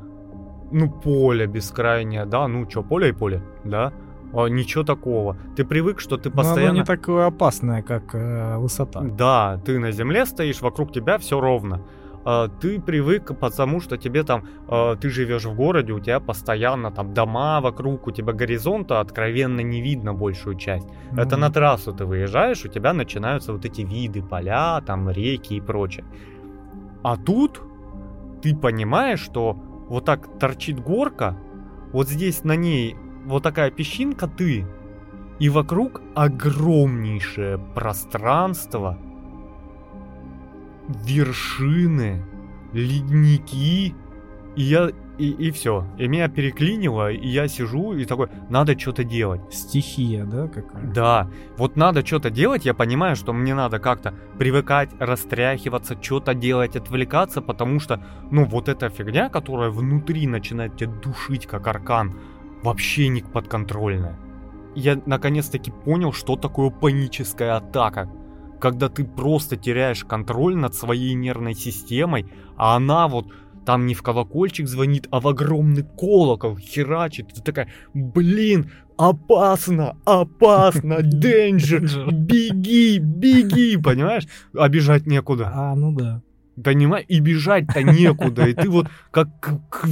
[0.72, 3.94] ну, поле бескрайнее, да, ну, что, поле и поле, да,
[4.34, 5.38] а, ничего такого.
[5.56, 6.74] Ты привык, что ты постоянно...
[6.74, 9.02] Но не такое опасное, как э, высота.
[9.02, 11.82] Да, ты на земле стоишь, вокруг тебя все ровно.
[12.24, 16.92] А, ты привык, потому что тебе там, а, ты живешь в городе, у тебя постоянно
[16.92, 20.88] там дома вокруг, у тебя горизонта откровенно не видно большую часть.
[20.88, 21.22] Mm-hmm.
[21.22, 25.62] Это на трассу ты выезжаешь, у тебя начинаются вот эти виды, поля, там реки и
[25.62, 26.06] прочее.
[27.04, 27.62] А тут
[28.42, 29.58] ты понимаешь, что
[29.90, 31.38] вот так торчит горка,
[31.92, 34.66] вот здесь на ней вот такая песчинка ты,
[35.40, 38.98] и вокруг огромнейшее пространство,
[40.88, 42.24] вершины,
[42.74, 43.96] ледники,
[44.56, 45.86] и я и, и все.
[46.00, 49.42] И меня переклинило, и я сижу и такой, надо что-то делать.
[49.52, 50.84] Стихия, да, какая?
[50.84, 51.30] Да.
[51.58, 57.42] Вот надо что-то делать, я понимаю, что мне надо как-то привыкать, растряхиваться, что-то делать, отвлекаться,
[57.42, 62.16] потому что, ну, вот эта фигня, которая внутри начинает тебя душить, как аркан,
[62.64, 64.18] вообще не подконтрольная.
[64.76, 68.10] Я наконец-таки понял, что такое паническая атака.
[68.60, 73.28] Когда ты просто теряешь контроль над своей нервной системой, а она вот
[73.66, 77.34] там не в колокольчик звонит, а в огромный колокол херачит.
[77.34, 84.28] Ты такая, блин, опасно, опасно, danger, беги, беги, понимаешь?
[84.56, 85.52] Обижать некуда.
[85.54, 86.22] А, ну да.
[86.62, 87.06] Понимаешь?
[87.08, 88.48] И бежать-то некуда.
[88.48, 89.30] И ты вот как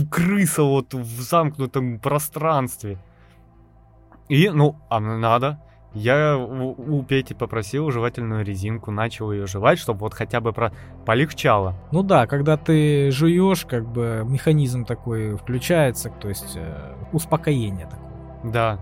[0.10, 2.98] крыса вот в замкнутом пространстве.
[4.28, 5.60] И, ну, а надо.
[5.94, 10.72] Я у, Пети попросил жевательную резинку, начал ее жевать, чтобы вот хотя бы про...
[11.04, 11.74] полегчало.
[11.92, 18.52] Ну да, когда ты жуешь, как бы механизм такой включается, то есть э, успокоение такое.
[18.52, 18.80] Да.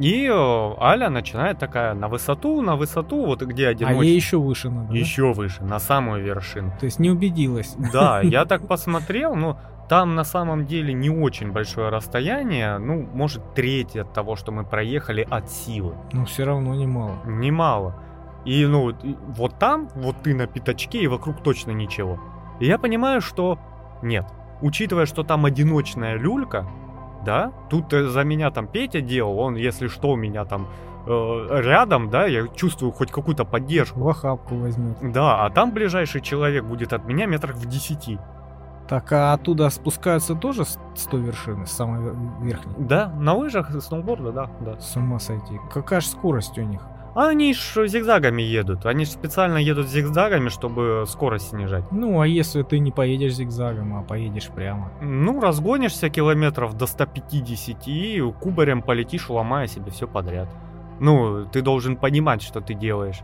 [0.00, 4.02] И Аля начинает такая на высоту, на высоту, вот где одиночество.
[4.02, 5.32] А ей еще выше надо, Еще да?
[5.32, 6.72] выше, на самую вершину.
[6.80, 7.76] То есть не убедилась.
[7.92, 9.56] Да, я так посмотрел, ну,
[9.88, 14.64] там на самом деле не очень большое расстояние, ну, может, треть от того, что мы
[14.64, 15.94] проехали от силы.
[16.12, 17.18] Но все равно немало.
[17.24, 17.94] Немало.
[18.44, 18.92] И, ну,
[19.28, 22.18] вот там, вот ты на пятачке, и вокруг точно ничего.
[22.60, 23.58] И я понимаю, что
[24.02, 24.26] нет.
[24.60, 26.66] Учитывая, что там одиночная люлька,
[27.24, 30.68] да, тут э, за меня там Петя делал, он, если что, у меня там
[31.06, 34.00] э, рядом, да, я чувствую хоть какую-то поддержку.
[34.00, 34.98] В охапку возьмет.
[35.00, 38.18] Да, а там ближайший человек будет от меня метрах в десяти.
[38.88, 40.78] Так, а оттуда спускаются тоже с
[41.10, 42.74] той вершины, с самой верхней?
[42.78, 44.78] Да, на лыжах, сноуборда, да, да.
[44.78, 45.58] С ума сойти.
[45.72, 46.82] Какая же скорость у них?
[47.14, 48.86] А они ж зигзагами едут.
[48.86, 51.84] Они ж специально едут зигзагами, чтобы скорость снижать.
[51.92, 54.90] Ну, а если ты не поедешь зигзагом, а поедешь прямо?
[55.00, 60.48] Ну, разгонишься километров до 150 и кубарем полетишь, ломая себе все подряд.
[60.98, 63.20] Ну, ты должен понимать, что ты делаешь.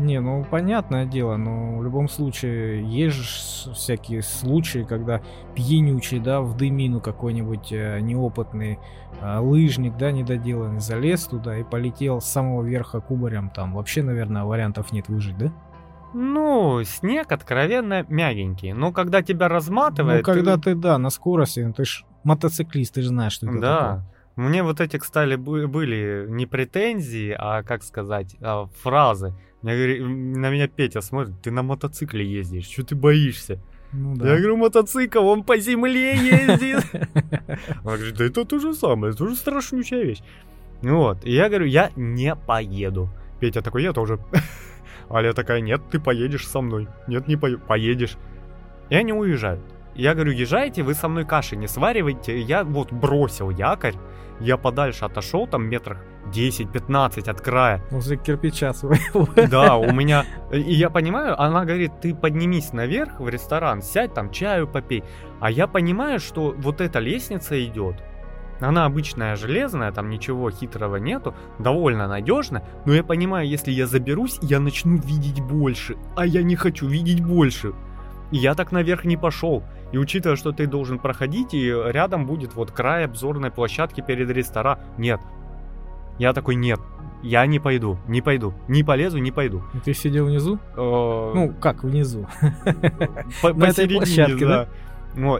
[0.00, 5.20] Не, ну понятное дело, но в любом случае есть же всякие случаи, когда
[5.54, 8.78] пьянючий, да, в дымину какой-нибудь э, неопытный
[9.20, 14.44] э, лыжник, да, недоделанный, залез туда и полетел с самого верха кубарем, там вообще, наверное,
[14.44, 15.52] вариантов нет выжить, да?
[16.14, 20.26] Ну, снег откровенно мягенький, но когда тебя разматывает...
[20.26, 23.60] Ну, когда ты, да, на скорости, ну, ты ж мотоциклист, ты же знаешь, что это
[23.60, 23.76] Да.
[23.78, 24.04] такое.
[24.36, 29.34] Мне вот эти, кстати, были не претензии, а, как сказать, а, фразы.
[29.62, 33.58] Мне говори- на меня Петя смотрит, ты на мотоцикле ездишь, что ты боишься?
[33.92, 34.36] Ну Я да.
[34.36, 36.84] говорю, мотоцикл, он по земле ездит.
[37.84, 40.20] Он говорит, да это то же самое, это тоже страшнючая вещь.
[40.82, 43.10] Ну Вот, и я говорю, я не поеду.
[43.40, 44.18] Петя такой, я тоже.
[45.10, 46.86] Аля такая, нет, ты поедешь со мной.
[47.08, 47.60] Нет, не поеду.
[47.66, 48.16] Поедешь.
[48.90, 49.60] И они уезжают.
[49.94, 52.40] Я говорю, езжайте, вы со мной каши не сваривайте.
[52.40, 53.96] Я вот бросил якорь,
[54.40, 55.98] я подальше отошел, там метрах
[56.32, 57.82] 10-15 от края.
[57.90, 59.28] Возле кирпича своего.
[59.48, 60.24] Да, у меня...
[60.52, 65.04] И я понимаю, она говорит, ты поднимись наверх в ресторан, сядь там, чаю попей.
[65.40, 67.96] А я понимаю, что вот эта лестница идет.
[68.60, 74.38] Она обычная железная, там ничего хитрого нету, довольно надежная, но я понимаю, если я заберусь,
[74.42, 77.72] я начну видеть больше, а я не хочу видеть больше.
[78.30, 79.64] И я так наверх не пошел.
[79.92, 84.84] И учитывая, что ты должен проходить, и рядом будет вот край обзорной площадки перед рестораном.
[84.98, 85.20] Нет.
[86.18, 86.78] Я такой, нет,
[87.22, 89.62] я не пойду, не пойду, не полезу, не пойду.
[89.74, 90.58] И Ты сидел внизу?
[90.76, 92.26] Ну, Ну, как внизу?
[93.42, 94.68] по- посередине, площадке, да.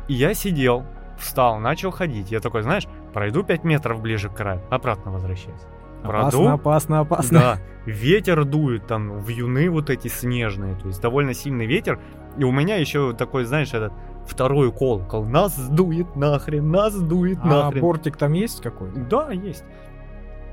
[0.08, 0.84] И я сидел,
[1.18, 2.30] встал, начал ходить.
[2.32, 5.60] Я такой, знаешь, пройду 5 метров ближе к краю, обратно возвращаюсь.
[6.02, 7.38] Опасно, Пройду, опасно, опасно.
[7.38, 12.00] да, ветер дует, там, вьюны вот эти снежные, то есть довольно сильный ветер.
[12.38, 13.92] И у меня еще такой, знаешь, этот
[14.30, 15.24] второй колокол.
[15.24, 17.80] Нас сдует нахрен, нас сдует А нахрен.
[17.80, 19.00] бортик там есть какой-то?
[19.00, 19.64] Да, есть.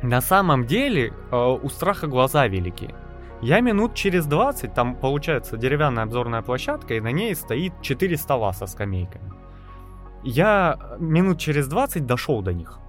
[0.02, 2.94] На самом деле, э, у страха глаза велики.
[3.42, 8.52] Я минут через 20, там получается деревянная обзорная площадка, и на ней стоит 4 стола
[8.54, 9.32] со скамейками.
[10.24, 12.80] Я минут через 20 дошел до них.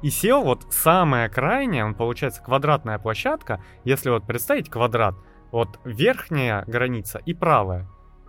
[0.00, 5.16] И сел вот самая крайняя, он получается квадратная площадка, если вот представить квадрат,
[5.50, 7.88] вот верхняя граница и правая.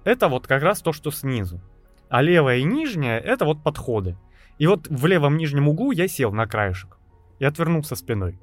[0.09, 1.61] Это вот как раз то, что снизу.
[2.09, 4.17] А левая и нижняя это вот подходы.
[4.57, 6.97] И вот в левом нижнем углу я сел на краешек
[7.37, 8.39] и отвернулся спиной.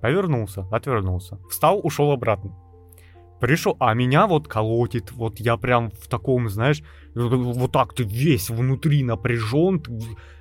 [0.00, 1.38] Повернулся, отвернулся.
[1.50, 2.52] Встал, ушел обратно.
[3.40, 6.84] Пришел, а меня вот колотит, вот я прям в таком, знаешь,
[7.16, 9.92] вот так ты весь внутри напряжен, ты-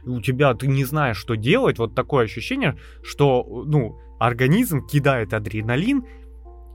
[0.06, 6.06] у тебя ты не знаешь, что делать, вот такое ощущение, что, ну, организм кидает адреналин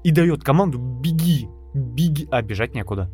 [0.02, 3.08] и дает команду беги, беги, а бежать некуда.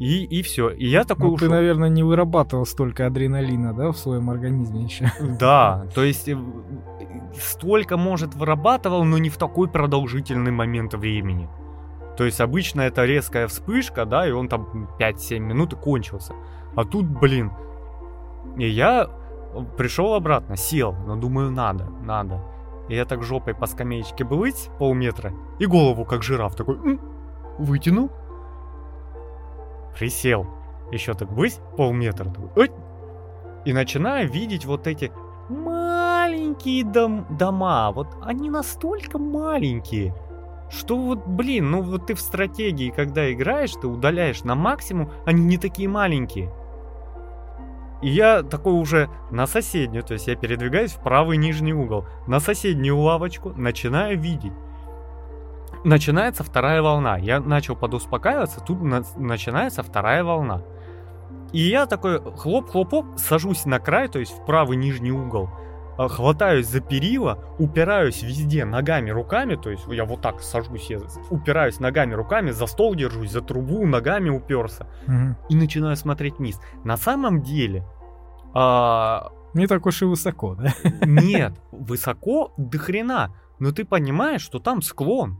[0.00, 0.70] И, и все.
[0.70, 5.12] И я такой Ну, ты, наверное, не вырабатывал столько адреналина, да, в своем организме еще.
[5.38, 6.38] Да, то есть э,
[7.38, 11.50] столько, может, вырабатывал, но не в такой продолжительный момент времени.
[12.16, 16.32] То есть обычно это резкая вспышка, да, и он там 5-7 минут и кончился.
[16.74, 17.52] А тут, блин,
[18.56, 19.06] и я
[19.76, 22.40] пришел обратно, сел, но думаю, надо, надо.
[22.88, 27.00] И я так жопой по скамеечке плыть полметра, и голову как жираф такой, «М,
[27.58, 28.10] вытянул,
[29.96, 30.46] присел,
[30.90, 32.32] еще так быть полметра,
[33.64, 35.12] и начинаю видеть вот эти
[35.48, 40.14] маленькие дом- дома, вот они настолько маленькие,
[40.70, 45.42] что вот, блин, ну вот ты в стратегии, когда играешь, ты удаляешь на максимум, они
[45.42, 46.52] не такие маленькие.
[48.02, 52.40] И я такой уже на соседнюю, то есть я передвигаюсь в правый нижний угол, на
[52.40, 54.54] соседнюю лавочку начинаю видеть.
[55.84, 57.16] Начинается вторая волна.
[57.16, 60.62] Я начал подуспокаиваться, тут на- начинается вторая волна.
[61.52, 65.48] И я такой хлоп-хлоп-хлоп, сажусь на край, то есть в правый нижний угол,
[65.98, 71.00] а, хватаюсь за перила, упираюсь везде ногами, руками, то есть я вот так сажусь, я
[71.30, 75.36] упираюсь ногами, руками, за стол держусь, за трубу ногами уперся Мгм.
[75.48, 76.60] и начинаю смотреть вниз.
[76.84, 77.84] На самом деле,
[78.54, 80.72] а, Не так уж и высоко, да?
[81.04, 85.38] нет, высоко до хрена, но ты понимаешь, что там склон.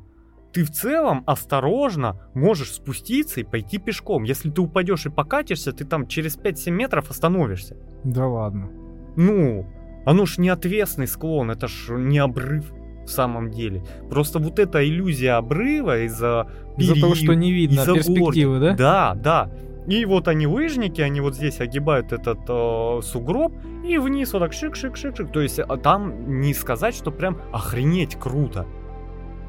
[0.53, 4.24] Ты в целом осторожно можешь спуститься и пойти пешком.
[4.24, 7.76] Если ты упадешь и покатишься, ты там через 5-7 метров остановишься.
[8.05, 8.70] Да ладно.
[9.16, 9.66] Ну,
[10.05, 12.72] оно ж не отвесный склон, это ж не обрыв
[13.05, 13.82] в самом деле.
[14.11, 18.74] Просто вот эта иллюзия обрыва из-за Из-за того, что не видно из-за перспективы, да?
[18.74, 19.51] Да, да.
[19.86, 23.53] И вот они лыжники, они вот здесь огибают этот э, сугроб
[23.84, 25.32] и вниз вот так шик-шик-шик-шик.
[25.32, 28.66] То есть а, там не сказать, что прям охренеть круто.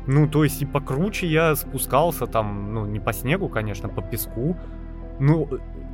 [0.08, 4.56] Ну, то есть и покруче я спускался там, ну, не по снегу, конечно, по песку.
[5.20, 5.48] Ну,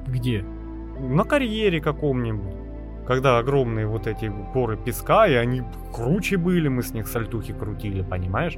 [0.08, 0.46] Где?
[1.00, 2.56] на карьере каком-нибудь.
[3.06, 5.62] Когда огромные вот эти горы песка, и они
[5.94, 8.58] круче были, мы с них сальтухи крутили, понимаешь?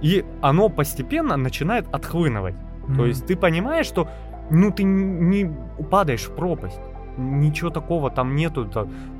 [0.00, 2.54] И оно постепенно начинает отхлынывать.
[2.96, 3.08] То М.
[3.08, 4.08] есть ты понимаешь, что
[4.50, 5.52] ну ты не
[5.90, 6.80] падаешь в пропасть.
[7.18, 8.68] Ничего такого там нету.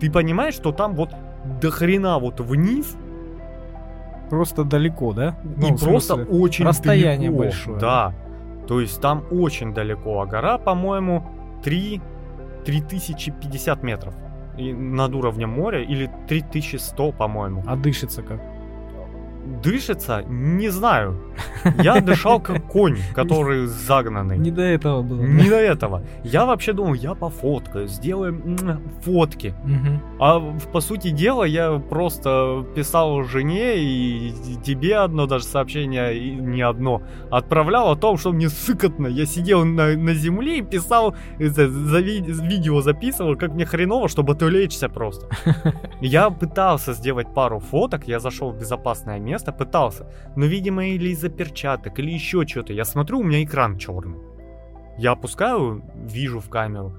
[0.00, 1.10] Ты понимаешь, что там вот
[1.60, 2.96] до хрена вот вниз,
[4.30, 5.36] Просто далеко, да?
[5.42, 7.44] Ну, и просто смысле, очень расстояние далеко.
[7.44, 7.78] большое.
[7.78, 8.14] Да.
[8.66, 10.20] То есть там очень далеко.
[10.20, 11.26] А гора, по-моему,
[11.64, 12.00] 3
[12.64, 14.14] 3050 метров
[14.56, 17.64] и над уровнем моря, или 3100, по-моему.
[17.66, 18.40] А дышится как?
[19.62, 20.22] Дышится?
[20.28, 21.20] Не знаю.
[21.82, 24.38] Я дышал как конь, который загнанный.
[24.38, 25.20] Не до этого было.
[25.20, 26.02] Не до этого.
[26.24, 28.56] Я вообще думал, я пофоткаю, сделаем
[29.02, 29.54] фотки.
[29.64, 30.00] Мгм.
[30.20, 30.40] А
[30.72, 34.32] по сути дела я просто писал жене и
[34.64, 39.06] тебе одно даже сообщение, и не одно, отправлял о том, что мне сыкотно.
[39.06, 44.08] Я сидел на, на земле и писал, это, за ви- видео записывал, как мне хреново,
[44.08, 45.28] чтобы отвлечься просто.
[46.00, 50.06] Я пытался сделать пару фоток, я зашел в безопасное место, пытался.
[50.36, 52.72] Но, видимо, или из-за перчаток, или еще что-то.
[52.72, 54.18] Я смотрю, у меня экран черный.
[54.98, 56.92] Я опускаю, вижу в камеру.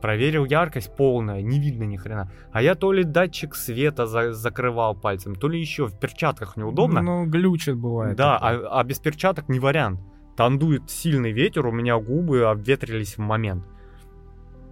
[0.00, 2.30] Проверил яркость полная, не видно ни хрена.
[2.52, 7.02] А я то ли датчик света за- закрывал пальцем, то ли еще в перчатках неудобно.
[7.02, 8.16] Ну, глючит бывает.
[8.16, 8.68] да, такое.
[8.68, 10.00] а, а без перчаток не вариант.
[10.36, 13.64] Там дует сильный ветер, у меня губы обветрились в момент.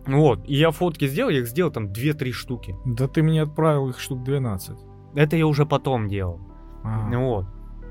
[0.06, 2.76] Вот, и я фотки сделал, я их сделал там 2-3 штуки.
[2.84, 4.78] Да ты мне отправил их штук 12.
[5.16, 6.38] Это я уже потом делал.
[6.86, 7.46] А, Вот.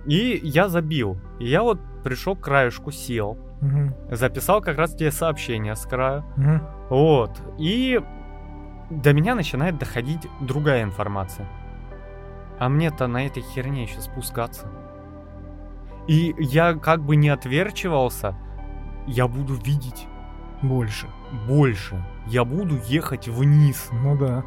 [0.05, 1.17] И я забил.
[1.39, 6.23] И я вот пришел к краешку, сел, мгм, записал как раз тебе сообщение с краю.
[6.37, 6.61] мгм.
[6.89, 7.31] Вот.
[7.57, 7.99] И
[8.91, 11.47] до меня начинает доходить другая информация.
[12.59, 14.67] А мне-то на этой херне еще спускаться.
[16.07, 18.35] И я как бы не отверчивался,
[19.07, 20.07] я буду видеть
[20.61, 21.07] Больше.
[21.47, 21.95] больше.
[22.27, 23.89] Я буду ехать вниз.
[23.91, 24.43] Ну да.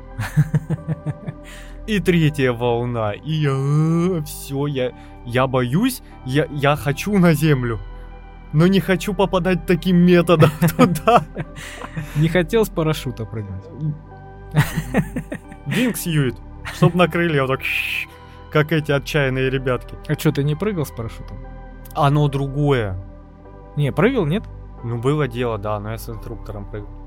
[1.88, 3.12] И третья волна.
[3.12, 4.22] И я...
[4.22, 4.92] Все, я,
[5.24, 7.80] я боюсь, я, я хочу на землю.
[8.52, 11.24] Но не хочу попадать таким методом туда.
[12.16, 13.64] Не хотел с парашюта прыгнуть.
[15.66, 16.36] Винкс Юит.
[16.74, 17.60] Чтоб накрыли вот так,
[18.52, 19.94] как эти отчаянные ребятки.
[20.08, 21.38] А что, ты не прыгал с парашютом?
[21.94, 23.02] Оно другое.
[23.76, 24.44] Не, прыгал, нет?
[24.84, 26.97] Ну, было дело, да, но я с инструктором прыгал.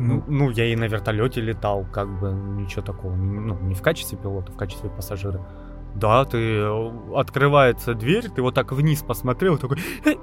[0.00, 3.14] Ну, Ну, ну, я и на вертолете летал, как бы ничего такого.
[3.14, 5.46] Ну, не в качестве пилота, в качестве пассажира.
[5.94, 9.78] Да, ты э, открывается дверь, ты вот так вниз посмотрел, такой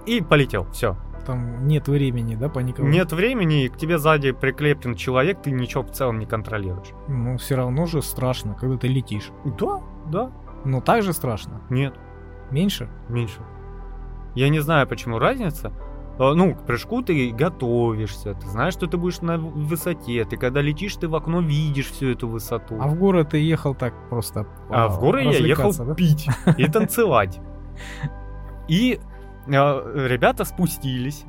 [0.05, 0.65] и полетел.
[0.71, 0.95] Все.
[1.25, 2.91] там нет времени, да, паниковать?
[2.91, 6.93] Нет времени, и к тебе сзади прикреплен человек, ты ничего в целом не контролируешь.
[7.09, 9.31] Ну, все равно же страшно, когда ты летишь.
[9.59, 10.31] Да, да.
[10.65, 11.61] Но так же страшно.
[11.69, 11.93] Нет,
[12.49, 12.89] Меньше?
[13.09, 13.41] меньше.
[14.35, 15.71] Я не знаю, почему разница.
[16.19, 20.61] Э, Ну, к прыжку ты готовишься, ты знаешь, что ты будешь на высоте, ты когда
[20.61, 22.77] летишь, ты в окно видишь всю эту высоту.
[22.79, 25.93] А в горы ты ехал так просто А в горы я ехал да?
[25.93, 27.39] пить и танцевать.
[28.67, 28.99] И
[29.47, 31.25] э, ребята спустились.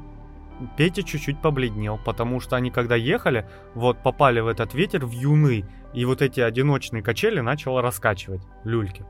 [0.76, 5.64] Петя чуть-чуть побледнел, потому что они когда ехали, вот попали в этот ветер в юны,
[5.94, 9.04] и вот эти одиночные качели начало раскачивать люльки.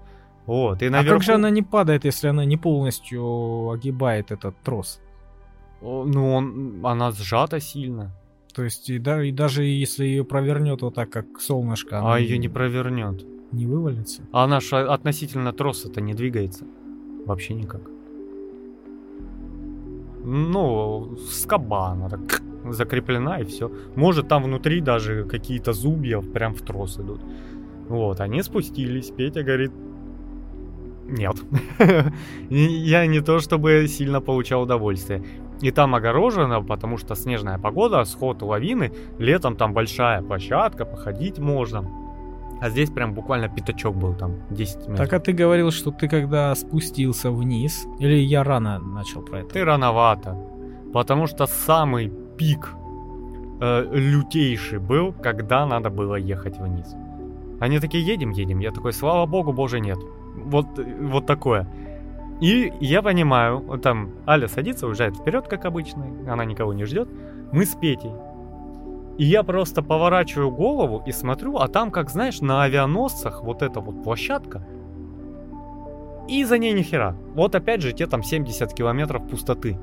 [0.44, 1.16] Вот, и А наверху...
[1.16, 5.00] как же она не падает, если она не полностью огибает этот трос?
[5.80, 8.10] Ну, он, она сжата сильно,
[8.52, 12.38] То есть и, да, и даже если ее провернет вот так, как солнышко, а ее
[12.38, 13.24] не провернет.
[13.52, 14.22] не вывалится.
[14.32, 16.64] А она ж относительно троса-то не двигается.
[17.26, 17.82] Вообще никак.
[20.24, 23.70] Ну, скоба она так закреплена и все.
[23.94, 27.20] Может там внутри даже какие-то зубья прям в трос идут.
[27.88, 29.10] Вот, они спустились.
[29.16, 29.72] Петя говорит,
[31.06, 31.36] нет.
[32.50, 35.22] Я не то чтобы сильно получал удовольствие.
[35.60, 41.84] И там огорожено, потому что снежная погода, сход лавины, летом там большая площадка, походить можно.
[42.60, 44.96] А здесь прям буквально пятачок был там, 10 метров.
[44.98, 49.50] Так а ты говорил, что ты когда спустился вниз, или я рано начал про это?
[49.50, 50.36] Ты рановато.
[50.92, 52.74] Потому что самый пик
[53.60, 56.96] э, лютейший был, когда надо было ехать вниз.
[57.60, 58.60] Они такие, едем, едем.
[58.60, 59.98] Я такой, слава богу, боже, нет.
[60.34, 60.66] Вот,
[61.00, 61.66] вот такое.
[62.40, 67.08] И я понимаю, вот там Аля садится, уезжает вперед, как обычно, она никого не ждет.
[67.52, 68.12] Мы с Петей.
[69.18, 73.80] И я просто поворачиваю голову и смотрю, а там, как знаешь, на авианосцах вот эта
[73.80, 74.64] вот площадка.
[76.28, 77.16] И за ней ни хера.
[77.34, 79.76] Вот опять же, те там 70 километров пустоты.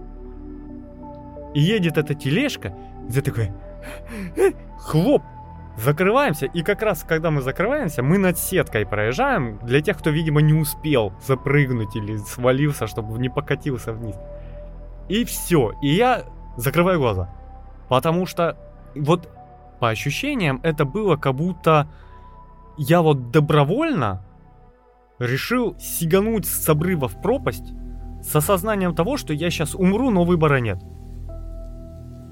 [1.53, 2.73] И едет эта тележка,
[3.11, 3.51] ты такой,
[4.77, 5.23] хлоп,
[5.77, 10.41] Закрываемся, и как раз когда мы закрываемся, мы над сеткой проезжаем, для тех, кто, видимо,
[10.41, 14.15] не успел запрыгнуть или свалился, чтобы не покатился вниз.
[15.09, 16.23] И все, и я
[16.55, 17.29] закрываю глаза.
[17.89, 18.57] Потому что
[18.95, 19.29] вот
[19.79, 21.87] по ощущениям это было как будто
[22.77, 24.25] я вот добровольно
[25.19, 27.73] решил сигануть с обрыва в пропасть
[28.21, 30.79] с осознанием того, что я сейчас умру, но выбора нет.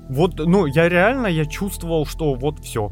[0.09, 2.91] Вот, ну, я реально, я чувствовал, что вот все.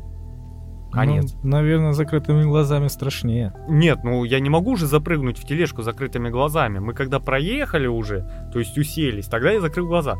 [0.91, 1.35] Конец.
[1.43, 3.53] Ну, наверное, закрытыми глазами страшнее.
[3.67, 6.79] Нет, ну я не могу же запрыгнуть в тележку закрытыми глазами.
[6.79, 10.17] Мы когда проехали уже, то есть уселись, тогда я закрыл глаза.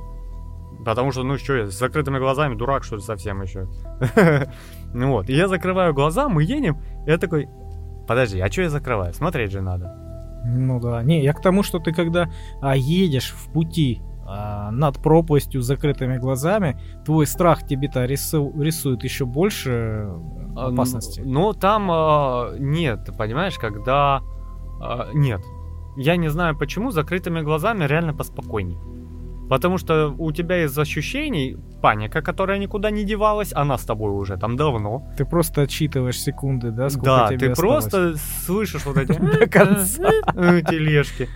[0.86, 3.68] Потому что, ну что я, с закрытыми глазами дурак, что ли, совсем еще.
[4.94, 7.48] Ну вот, я закрываю глаза, мы едем, я такой,
[8.08, 9.14] подожди, а что я закрываю?
[9.14, 9.96] Смотреть же надо.
[10.44, 12.30] Ну да, не, я к тому, что ты когда
[12.62, 19.04] а, едешь в пути а, над пропастью с закрытыми глазами, твой страх тебе-то рису, рисует
[19.04, 20.10] еще больше
[20.56, 21.22] опасности.
[21.26, 24.22] Ну, там а, нет, понимаешь, когда
[24.82, 25.42] а, нет.
[25.98, 28.78] Я не знаю почему, закрытыми глазами реально поспокойней.
[29.50, 34.38] Потому что у тебя из ощущений паника, которая никуда не девалась, она с тобой уже
[34.38, 35.10] там давно.
[35.18, 36.90] Ты просто отчитываешь секунды, да?
[36.90, 37.84] Сколько да, тебе ты осталось?
[37.84, 40.10] просто слышишь вот эти до конца
[40.70, 41.28] тележки.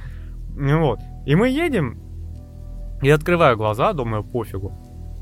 [0.57, 0.99] Вот.
[1.25, 1.99] И мы едем,
[3.01, 4.71] и открываю глаза, думаю, пофигу.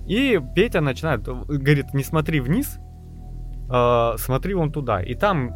[0.07, 2.77] И Петя начинает, говорит, не смотри вниз,
[3.69, 5.01] э, смотри вон туда.
[5.01, 5.51] И там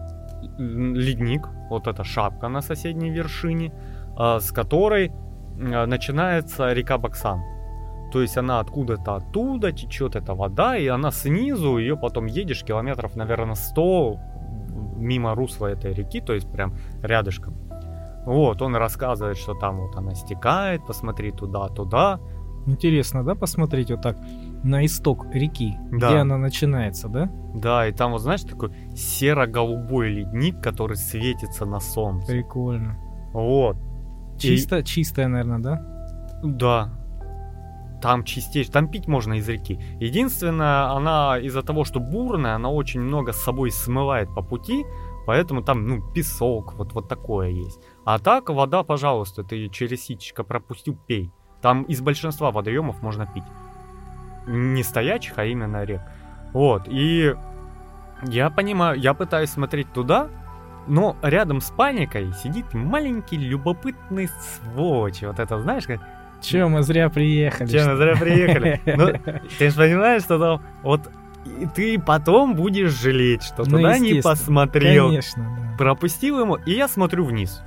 [0.58, 3.72] ледник, вот эта шапка на соседней вершине,
[4.20, 5.12] э, с которой
[5.60, 7.42] э, начинается река Баксан.
[8.12, 13.16] То есть она откуда-то оттуда течет эта вода, и она снизу, ее потом едешь километров,
[13.16, 14.20] наверное, 100
[14.98, 17.56] мимо русла этой реки, то есть прям рядышком.
[18.26, 22.20] Вот, он рассказывает, что там вот она стекает, посмотри туда, туда.
[22.68, 24.18] Интересно, да, посмотреть вот так
[24.64, 26.10] на исток реки, да.
[26.10, 27.32] где она начинается, да?
[27.56, 32.34] Да, и там, вот знаешь, такой серо-голубой ледник, который светится на солнце.
[32.34, 32.98] Прикольно.
[33.32, 33.78] Вот.
[34.38, 34.84] Чисто, и...
[34.84, 36.42] Чистая, наверное, да?
[36.44, 36.94] Да.
[38.02, 39.80] Там чистейшее, там пить можно из реки.
[40.02, 44.86] Единственное, она из-за того, что бурная, она очень много с собой смывает по пути,
[45.26, 47.80] поэтому там, ну, песок, вот, вот такое есть.
[48.06, 51.32] А так, вода, пожалуйста, ты через ситечко пропустил, пей.
[51.68, 53.44] Там из большинства водоемов можно пить.
[54.48, 56.00] Не стоячих, а именно рек.
[56.54, 57.36] Вот, и
[58.24, 60.30] я понимаю, я пытаюсь смотреть туда,
[60.88, 65.24] но рядом с паникой сидит маленький любопытный сволочь.
[65.24, 66.00] Вот это, знаешь, как...
[66.42, 67.68] Че, мы зря приехали.
[67.68, 68.82] Че, мы зря приехали.
[68.86, 71.12] Ну, ты же понимаешь, что там вот
[71.76, 75.08] ты потом будешь жалеть, что ну, туда не посмотрел.
[75.10, 75.78] Конечно, да.
[75.78, 77.62] Пропустил ему, и я смотрю вниз.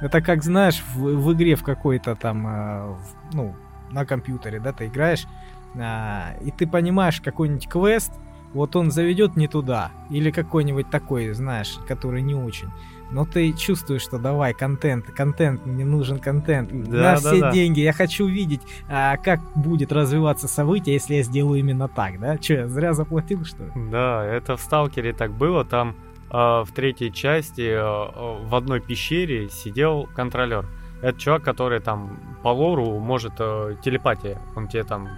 [0.00, 3.54] Это как, знаешь, в, в игре в какой-то там, э, в, ну,
[3.90, 5.26] на компьютере, да, ты играешь,
[5.74, 8.12] э, и ты понимаешь какой-нибудь квест,
[8.54, 12.68] вот он заведет не туда, или какой-нибудь такой, знаешь, который не очень.
[13.10, 16.70] Но ты чувствуешь, что давай, контент, контент, мне нужен контент.
[16.70, 17.52] Да, на да, все да.
[17.52, 17.80] деньги.
[17.80, 22.36] Я хочу видеть, а, как будет развиваться событие, если я сделаю именно так, да?
[22.36, 23.70] Че, я зря заплатил, что ли?
[23.90, 25.64] Да, это в Сталкере так было.
[25.64, 25.96] Там
[26.30, 30.66] в третьей части а, в одной пещере сидел контролер.
[31.00, 35.08] Это чувак, который там по лору может э, телепатия, он тебе там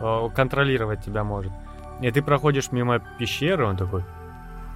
[0.00, 1.52] э, контролировать тебя может.
[2.00, 4.04] И ты проходишь мимо пещеры, он такой,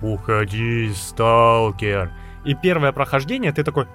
[0.03, 2.13] уходи, сталкер.
[2.45, 3.87] И первое прохождение ты такой,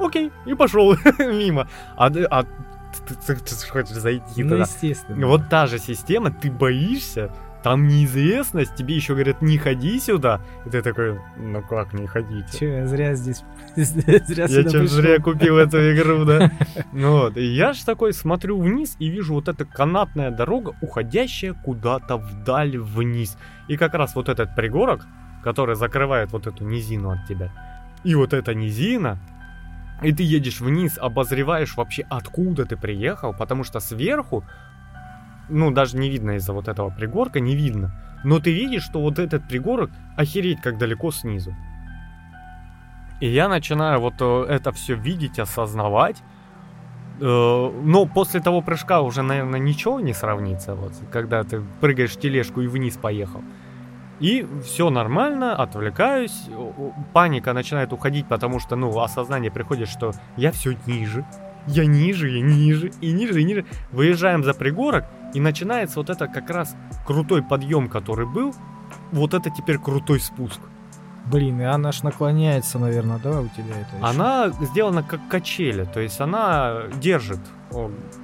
[0.00, 1.68] окей, и пошел мимо.
[1.96, 4.62] А, а ты, ты, ты, ты хочешь зайти ну, туда.
[4.62, 5.26] естественно.
[5.26, 7.32] Вот та же система, ты боишься,
[7.62, 10.40] там неизвестность, тебе еще говорят, не ходи сюда.
[10.66, 12.58] И ты такой, ну как не ходите?
[12.58, 13.44] Че, я зря здесь...
[13.76, 16.50] зря я чем зря купил эту игру, да?
[16.92, 21.54] Ну вот, и я же такой смотрю вниз и вижу вот эта канатная дорога, уходящая
[21.54, 23.36] куда-то вдаль вниз.
[23.68, 25.06] И как раз вот этот пригорок,
[25.44, 27.52] который закрывает вот эту низину от тебя.
[28.04, 29.18] И вот эта низина,
[30.02, 34.44] и ты едешь вниз, обозреваешь вообще, откуда ты приехал, потому что сверху
[35.50, 37.92] ну, даже не видно из-за вот этого пригорка, не видно.
[38.24, 41.54] Но ты видишь, что вот этот пригорок, охереть, как далеко снизу.
[43.20, 46.22] И я начинаю вот э, это все видеть, осознавать.
[47.20, 52.20] Э, но после того прыжка уже, наверное, ничего не сравнится, вот, когда ты прыгаешь в
[52.20, 53.42] тележку и вниз поехал.
[54.20, 56.48] И все нормально, отвлекаюсь,
[57.14, 61.24] паника начинает уходить, потому что, ну, осознание приходит, что я все ниже,
[61.66, 63.64] я ниже, я ниже, и ниже, и ниже.
[63.92, 66.76] Выезжаем за пригорок, и начинается вот это как раз
[67.06, 68.54] крутой подъем, который был,
[69.12, 70.60] вот это теперь крутой спуск.
[71.26, 74.06] Блин, и она ж наклоняется, наверное, да, у тебя это?
[74.06, 77.40] Она сделана как качели, то есть она держит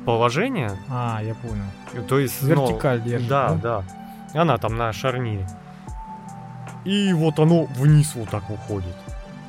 [0.05, 0.73] положение.
[0.89, 2.07] А, я понял.
[2.09, 3.29] То есть вертикаль ну, держит.
[3.29, 3.85] Да, да,
[4.33, 4.41] да.
[4.41, 5.47] Она там на шарнире.
[6.85, 8.97] и вот оно вниз вот так уходит.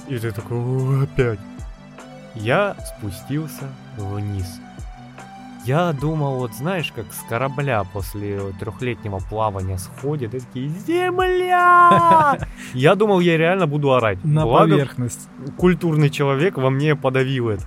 [0.07, 1.39] И ты такой, «О, опять.
[2.35, 3.63] Я спустился
[3.97, 4.61] вниз.
[5.67, 12.37] Я думал, вот знаешь, как с корабля после трехлетнего плавания сходит, и такие, земля!
[12.73, 14.23] Я думал, я реально буду орать.
[14.23, 15.27] На Благо, поверхность.
[15.57, 17.65] культурный человек во мне подавил это.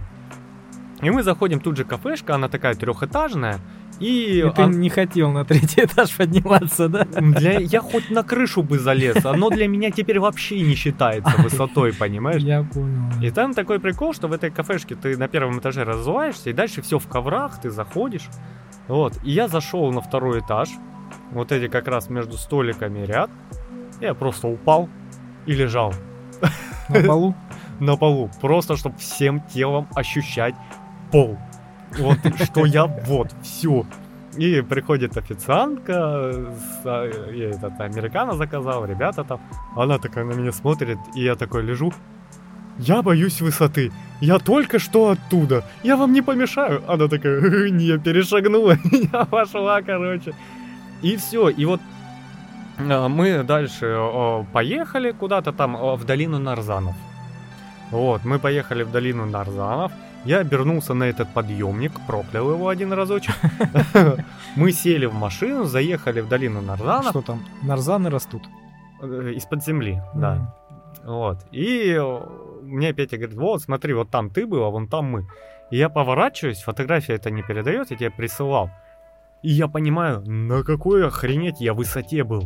[1.02, 3.58] И мы заходим тут же кафешка, она такая трехэтажная,
[4.00, 7.04] и, И ты он- не хотел на третий этаж подниматься, да?
[7.04, 7.58] для...
[7.60, 12.42] я хоть на крышу бы залез, оно для меня теперь вообще не считается высотой, понимаешь?
[12.42, 13.12] Я понял.
[13.22, 16.82] И там такой прикол, что в этой кафешке ты на первом этаже разуваешься, и дальше
[16.82, 18.28] все в коврах, ты заходишь.
[18.88, 19.12] Вот.
[19.22, 20.70] И я зашел на второй этаж,
[21.32, 23.30] вот эти как раз между столиками ряд.
[24.00, 24.88] Я просто упал
[25.46, 25.92] и лежал
[26.88, 27.34] На полу?
[27.80, 30.54] на полу, просто чтобы всем телом ощущать
[31.12, 31.38] пол.
[31.98, 33.84] Вот что я вот, все.
[34.36, 36.32] И приходит официантка,
[36.84, 39.40] я этот американо заказал, ребята там.
[39.76, 41.92] Она такая на меня смотрит, и я такой лежу.
[42.78, 43.92] Я боюсь высоты.
[44.20, 45.64] Я только что оттуда.
[45.82, 46.82] Я вам не помешаю.
[46.88, 48.78] Она такая, не, перешагнула.
[49.12, 50.32] Я пошла, короче.
[51.02, 51.50] И все.
[51.50, 51.80] И вот
[52.78, 56.94] а, мы дальше а, поехали куда-то там в долину Нарзанов.
[57.90, 59.92] Вот, мы поехали в долину Нарзанов.
[60.24, 63.34] Я обернулся на этот подъемник, проклял его один разочек.
[64.56, 67.40] Мы сели в машину, заехали в долину Нарзанов Что там?
[67.62, 68.42] Нарзаны растут.
[69.02, 70.54] э, из-под земли, да.
[71.04, 71.38] Вот.
[71.52, 71.98] И
[72.62, 75.26] мне Петя говорит, вот, смотри, вот там ты был, а вон там мы.
[75.70, 78.70] И я поворачиваюсь, фотография это не передает, я тебе присылал.
[79.42, 82.42] И я понимаю, на какой охренеть я высоте был.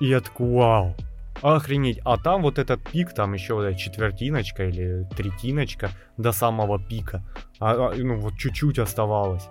[0.00, 0.94] И я такой, вау,
[1.42, 2.00] охренеть.
[2.04, 7.22] А там вот этот пик, там еще вот эта четвертиночка или третиночка до самого пика.
[7.60, 9.48] А, а, ну вот чуть-чуть оставалось.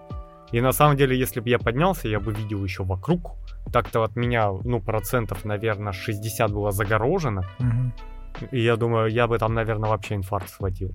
[0.52, 3.36] И на самом деле, если бы я поднялся, я бы видел еще вокруг.
[3.72, 7.44] Так-то от меня, ну, процентов, наверное, 60 было загорожено.
[7.60, 7.94] Мгм.
[8.52, 10.94] И я думаю, я бы там, наверное, вообще инфаркт схватил.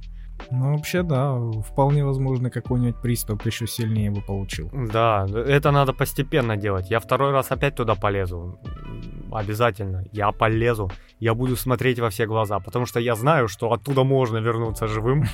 [0.51, 1.39] Ну, вообще, да,
[1.69, 4.71] вполне возможно, какой-нибудь приступ еще сильнее бы получил.
[4.73, 6.91] Да, это надо постепенно делать.
[6.91, 8.59] Я второй раз опять туда полезу.
[9.35, 10.05] Обязательно.
[10.13, 10.91] Я полезу.
[11.21, 15.25] Я буду смотреть во все глаза, потому что я знаю, что оттуда можно вернуться живым.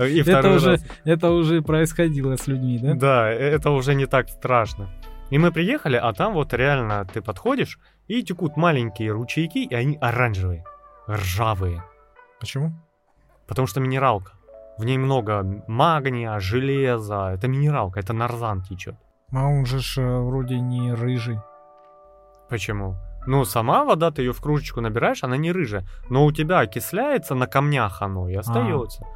[0.00, 0.84] И Это уже, раз.
[1.04, 2.94] это уже происходило с людьми, да?
[2.94, 4.88] Да, это уже не так страшно.
[5.30, 7.78] И мы приехали, а там вот реально ты подходишь,
[8.08, 10.64] и текут маленькие ручейки, и они оранжевые,
[11.08, 11.82] ржавые.
[12.40, 12.72] Почему?
[13.46, 14.32] Потому что минералка.
[14.78, 17.32] В ней много магния, железа.
[17.34, 18.96] Это минералка, это нарзан течет.
[19.32, 21.38] А он же ж, э, вроде не рыжий.
[22.50, 22.96] Почему?
[23.26, 25.86] Ну, сама вода, ты ее в кружечку набираешь, она не рыжая.
[26.10, 29.06] Но у тебя окисляется на камнях оно и остается.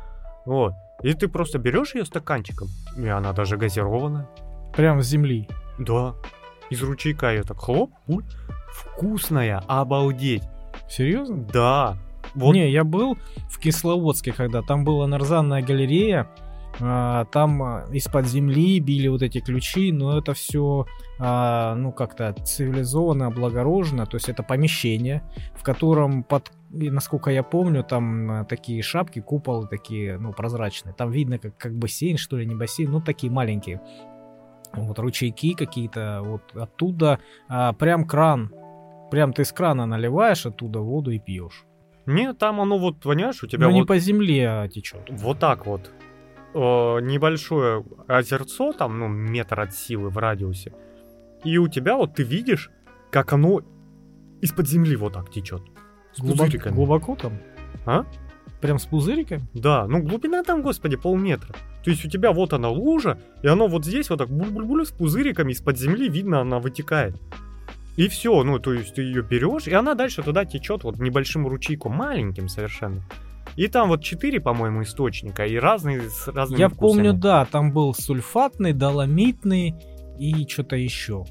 [0.45, 0.75] Вот.
[1.03, 4.29] И ты просто берешь ее стаканчиком, и она даже газированная.
[4.75, 5.49] Прям с земли.
[5.79, 6.15] Да.
[6.71, 8.25] Из ручейка ее так хлоп, уй.
[8.73, 10.45] Вкусная, обалдеть.
[10.89, 11.45] Серьезно?
[11.53, 11.97] Да.
[12.35, 13.17] Вот Не, я был
[13.51, 16.46] в Кисловодске, когда там была нарзанная галерея, а,
[16.79, 20.87] там а, из-под земли били вот эти ключи, но это все,
[21.19, 25.23] ну, как-то цивилизованно, облагорожено, то есть это помещение,
[25.55, 30.93] в котором, под, и, насколько я помню, там а, такие шапки, куполы такие, ну, прозрачные,
[30.95, 33.81] там видно как, как бассейн, что ли, не бассейн, ну, такие маленькие,
[34.75, 37.19] вот ручейки какие-то, вот оттуда
[37.49, 38.53] а, прям кран,
[39.11, 41.65] прям ты с крана наливаешь оттуда воду и пьешь.
[42.05, 45.09] не, там оно вот, понимаешь, у тебя Ну, не вот, по земле а течет.
[45.09, 45.91] вот так вот.
[46.59, 50.73] Э, небольшое озерцо, там, ну, метр от силы в радиусе.
[51.45, 52.71] И у тебя вот ты видишь,
[53.11, 53.61] как оно
[54.41, 55.61] из-под земли вот так течет.
[56.15, 56.75] С Глубоко, пузыриками.
[56.75, 57.33] глубоко там?
[57.85, 58.07] А?
[58.63, 59.47] Прям с пузыриками?
[59.53, 61.55] Да, ну глубина там, господи, полметра.
[61.85, 64.93] То есть у тебя вот она лужа, и оно вот здесь вот так буль-буль-буль с
[64.93, 67.21] пузыриками из-под земли видно, она вытекает.
[67.99, 71.47] И все, ну то есть ты ее берешь, и она дальше туда течет вот небольшим
[71.47, 73.03] ручейком, маленьким совершенно.
[73.57, 77.05] И там вот четыре, по-моему, источника, и разные с разными Я вкусами.
[77.05, 79.75] помню, да, там был сульфатный, доломитный
[80.19, 81.25] и что-то еще.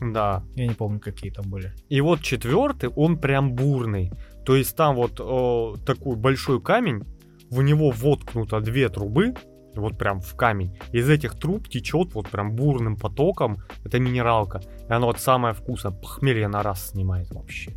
[0.00, 0.42] Да.
[0.56, 1.72] Я не помню, какие там были.
[1.88, 4.12] И вот четвертый, он прям бурный.
[4.44, 7.04] То есть там вот э, такой большой камень,
[7.50, 9.34] в него воткнуто две трубы,
[9.74, 10.76] вот прям в камень.
[10.92, 14.60] Из этих труб течет вот прям бурным потоком, это минералка.
[14.88, 17.72] И она вот самое вкусное, похмелье на раз снимает вообще.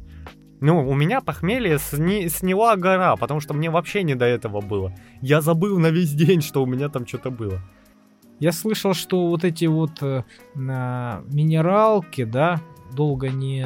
[0.61, 4.93] Ну, у меня похмелье сни- сняла гора, потому что мне вообще не до этого было.
[5.21, 7.59] Я забыл на весь день, что у меня там что-то было.
[8.39, 10.23] Я слышал, что вот эти вот э,
[10.55, 12.59] минералки, да,
[12.93, 13.65] долго не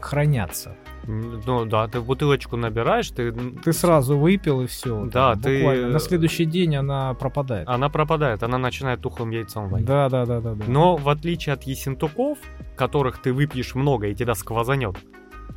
[0.00, 0.76] хранятся.
[1.06, 3.32] Ну да, ты бутылочку набираешь, ты...
[3.32, 5.04] Ты сразу выпил и все.
[5.06, 7.68] Да, ты- На следующий день она пропадает.
[7.68, 9.86] Она пропадает, она начинает тухлым яйцом вонять.
[9.86, 10.64] Да, да, да, да, да.
[10.68, 12.38] Но в отличие от ессентуков,
[12.76, 14.96] которых ты выпьешь много и тебя сквозанет,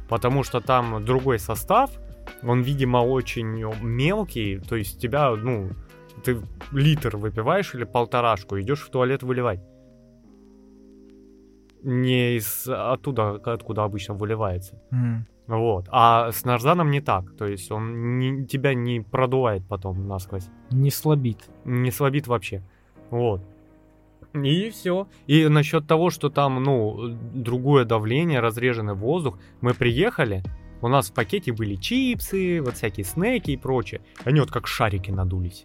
[0.10, 1.92] потому что там другой состав,
[2.44, 5.70] он, видимо, очень мелкий, то есть тебя, ну,
[6.24, 6.38] ты
[6.72, 9.60] литр выпиваешь или полторашку, идешь в туалет выливать.
[11.84, 14.82] Не из оттуда, откуда обычно выливается.
[14.92, 15.26] Мгм.
[15.48, 15.86] Вот.
[15.92, 17.36] А с нарзаном не так.
[17.38, 21.48] То есть он не- тебя не продувает потом насквозь Не слабит.
[21.66, 22.64] не слабит вообще.
[23.12, 23.42] Вот.
[24.44, 25.08] И все.
[25.28, 30.44] И насчет того, что там, ну, другое давление, разреженный воздух, мы приехали,
[30.82, 34.02] у нас в пакете были чипсы, вот всякие снеки и прочее.
[34.24, 35.64] Они вот как шарики надулись.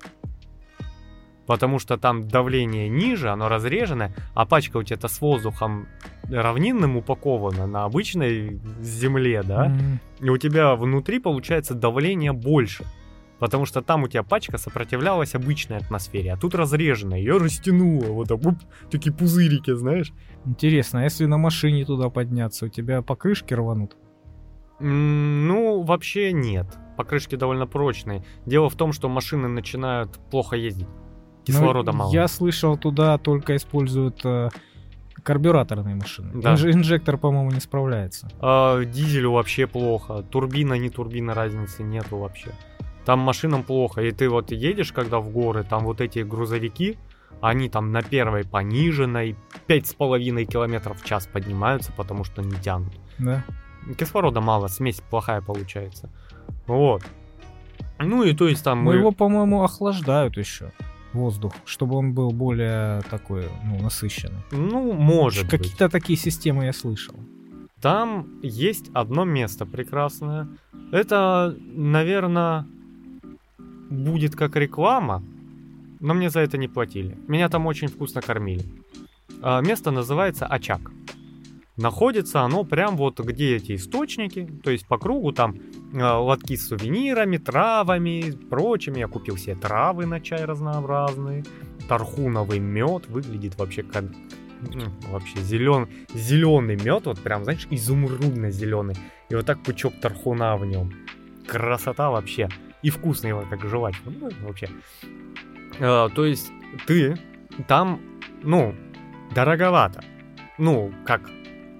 [1.46, 5.88] Потому что там давление ниже, оно разреженное, а пачка у тебя-то с воздухом
[6.30, 9.68] равнинным упакована на обычной земле, да?
[9.68, 10.00] Мгм.
[10.20, 12.84] и у тебя внутри получается давление больше.
[13.40, 18.28] Потому что там у тебя пачка сопротивлялась обычной атмосфере, а тут разреженная, ее растянуло, вот
[18.28, 18.58] так, уп,
[18.90, 20.12] такие пузырики, знаешь.
[20.44, 23.96] Интересно, а если на машине туда подняться, у тебя покрышки рванут?
[24.78, 26.66] Ну, вообще нет.
[26.96, 28.24] Покрышки довольно прочные.
[28.46, 30.88] Дело в том, что машины начинают плохо ездить.
[31.44, 32.12] Кислорода Ну, мало.
[32.12, 34.48] Я слышал, туда только используют э,
[35.22, 36.30] карбюраторные машины.
[36.34, 36.54] Да.
[36.54, 38.30] Инж- инжектор, по-моему, не справляется.
[38.40, 40.22] А, дизелю вообще плохо.
[40.22, 42.52] Турбина, не турбина, разницы нету вообще.
[43.10, 44.02] Там машинам плохо.
[44.02, 46.96] И ты вот едешь, когда в горы, там вот эти грузовики,
[47.40, 49.34] они там на первой пониженной
[49.66, 52.92] 5,5 километров в час поднимаются, потому что не тянут.
[53.18, 53.42] Да?
[53.98, 56.08] Кислорода мало, смесь плохая получается.
[56.68, 57.02] Вот.
[57.98, 58.94] Ну и то есть там мы...
[58.94, 60.70] его, по-моему, охлаждают еще
[61.12, 64.44] воздух, чтобы он был более такой, ну, насыщенный.
[64.52, 65.50] Ну, может быть.
[65.50, 67.16] Какие-то такие системы я слышал.
[67.82, 70.46] Там есть одно место прекрасное.
[70.92, 72.66] Это, наверное,
[73.90, 75.22] будет как реклама,
[76.00, 77.18] но мне за это не платили.
[77.28, 78.64] Меня там очень вкусно кормили.
[79.42, 80.90] А, Место называется Очаг.
[81.76, 85.56] Находится оно прям вот где эти источники, то есть по кругу там
[85.94, 88.98] э, лотки с сувенирами, травами, прочими.
[88.98, 91.42] Я купил себе травы на чай разнообразные.
[91.88, 98.96] Тархуновый мед выглядит вообще как м, вообще зелен, зеленый мед, вот прям, знаешь, изумрудно-зеленый.
[99.30, 100.92] И вот так пучок тархуна в нем.
[101.46, 102.50] Красота вообще.
[102.82, 103.94] И вкусно его как жевать.
[104.04, 104.68] Ну, вообще.
[105.78, 106.50] Э, то есть
[106.86, 107.16] ты
[107.68, 108.00] там,
[108.42, 108.74] ну,
[109.34, 110.02] дороговато.
[110.58, 111.30] Ну, как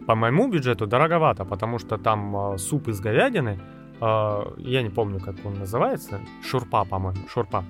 [0.07, 3.61] по моему бюджету дороговато, потому что там э, суп из говядины,
[4.01, 7.65] э, я не помню, как он называется, шурпа, по-моему, шурпа,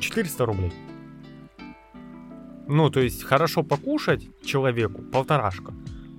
[0.00, 0.72] 400 рублей.
[2.68, 5.72] Ну, то есть хорошо покушать человеку полторашка.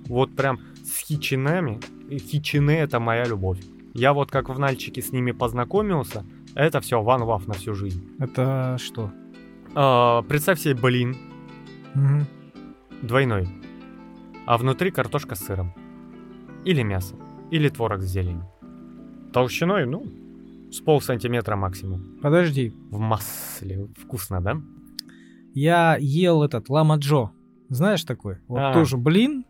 [0.08, 1.80] Вот прям с хичинами.
[2.10, 3.60] Хичины это моя любовь.
[3.94, 6.24] Я вот как в Нальчике с ними познакомился,
[6.54, 8.08] это все ван лав на всю жизнь.
[8.18, 9.10] Это что?
[9.74, 11.16] А, представь себе блин
[11.94, 12.26] Мгм.
[13.02, 13.48] двойной,
[14.46, 15.72] а внутри картошка с сыром.
[16.64, 17.14] Или мясо,
[17.50, 18.46] или творог с зеленью.
[19.32, 20.04] Толщиной, ну,
[20.70, 22.18] с пол сантиметра максимум.
[22.22, 23.88] Подожди, В масле.
[23.96, 24.60] Вкусно, да?
[25.52, 27.30] я ел этот ламаджо.
[27.70, 28.38] Знаешь такой?
[28.46, 28.72] Вот А.
[28.72, 29.44] тоже блин.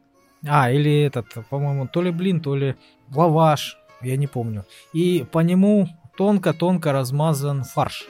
[0.48, 2.74] А, или этот, по-моему, то ли блин, то ли
[3.14, 3.76] лаваш.
[4.02, 4.64] Я не помню.
[4.92, 8.06] И по нему тонко-тонко размазан фарш.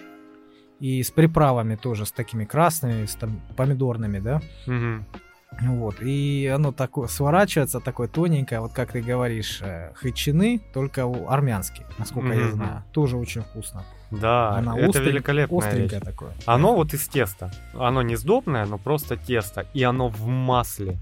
[0.79, 4.41] И с приправами тоже, с такими красными, с там помидорными, да?
[4.67, 5.05] Мгм.
[5.63, 5.97] Вот.
[6.01, 12.29] И оно такое сворачивается, такое тоненькое, вот как ты говоришь, э, хычины, только армянские, насколько
[12.33, 12.53] я Мгм.
[12.53, 12.85] знаю.
[12.93, 13.83] Тоже очень вкусно.
[14.13, 16.09] Да, Она это остренькая- великолепная Остренькое вещь.
[16.11, 16.33] такое.
[16.47, 17.51] Оно вот из теста.
[17.75, 19.67] Оно не сдобное, но просто тесто.
[19.75, 20.99] И оно в масле.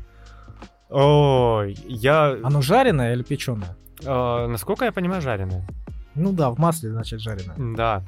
[0.90, 2.36] Ой, я...
[2.42, 3.76] Оно жареное или печеное?
[4.02, 5.66] Э, насколько я понимаю, жареное.
[6.14, 7.56] Ну да, в масле, значит, жареное.
[7.76, 8.02] Да.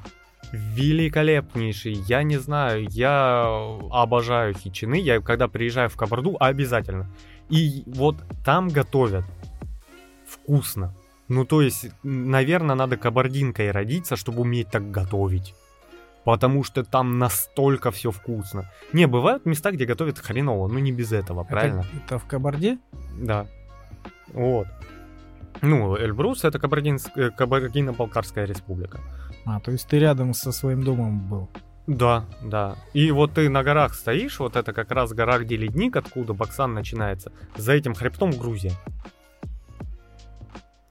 [0.51, 1.93] Великолепнейший.
[2.07, 4.95] Я не знаю, я обожаю хичины.
[4.95, 7.07] Я когда приезжаю в Кабарду, обязательно.
[7.49, 9.25] И вот там готовят
[10.27, 10.93] вкусно.
[11.27, 15.55] Ну, то есть, наверное, надо кабардинкой родиться, чтобы уметь так готовить.
[16.25, 18.69] Потому что там настолько все вкусно.
[18.93, 21.79] Не, бывают места, где готовят хреново, но не без этого, правильно?
[21.79, 22.77] Это, это в Кабарде?
[23.17, 23.47] Да.
[24.33, 24.67] Вот.
[25.61, 28.99] Ну, Эльбрус это э, Кабардино-Балкарская республика.
[29.45, 31.49] А, то есть ты рядом со своим домом был.
[31.87, 32.75] Да, да.
[32.93, 36.73] И вот ты на горах стоишь, вот это как раз гора, где ледник, откуда Баксан
[36.73, 37.31] начинается.
[37.57, 38.73] За этим хребтом Грузия.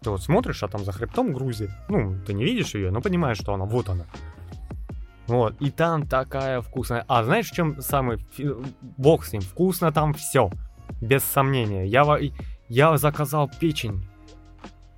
[0.02, 1.70] Ты вот смотришь, а там за хребтом Грузия.
[1.88, 4.06] Ну, ты не видишь ее, но понимаешь, что она, вот она.
[5.26, 7.04] Вот, и там такая вкусная.
[7.06, 8.18] А знаешь, в чем самый...
[8.80, 10.50] Бог с ним, вкусно там все.
[11.00, 11.86] Без сомнения.
[11.86, 12.18] Я,
[12.68, 14.09] я заказал печень.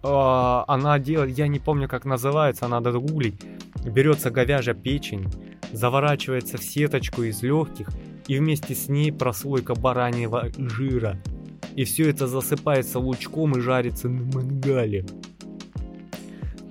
[0.02, 3.40] А, она делает, я не помню, как называется, надо гуглить.
[3.84, 5.28] Берется говяжья печень,
[5.72, 7.88] заворачивается в сеточку из легких,
[8.26, 11.18] и вместе с ней прослойка бараньего жира.
[11.74, 15.06] И все это засыпается лучком и жарится на мангале.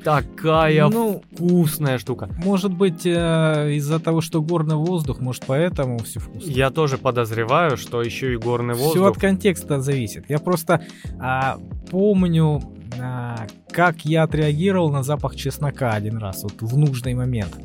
[0.03, 2.27] Такая ну, вкусная штука.
[2.43, 6.49] Может быть, э, из-за того, что горный воздух, может, поэтому все вкусно.
[6.49, 8.93] Я тоже подозреваю, что еще и горный воздух.
[8.93, 10.25] Все от контекста зависит.
[10.27, 10.83] Я просто
[11.19, 11.59] а,
[11.91, 12.61] помню,
[12.99, 17.55] а, как я отреагировал на запах чеснока один раз, вот в нужный момент.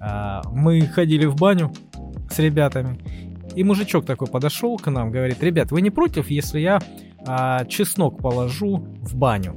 [0.00, 1.72] А, мы ходили в баню
[2.30, 2.98] с ребятами,
[3.54, 6.80] и мужичок такой подошел к нам, говорит, ребят, вы не против, если я
[7.26, 9.56] а, чеснок положу в баню?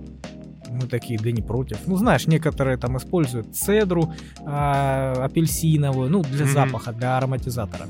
[0.69, 1.86] Мы такие, да не против.
[1.86, 4.11] Ну, знаешь, некоторые там используют цедру
[4.43, 6.53] а, апельсиновую, ну, для mm-hmm.
[6.53, 7.88] запаха, для ароматизатора.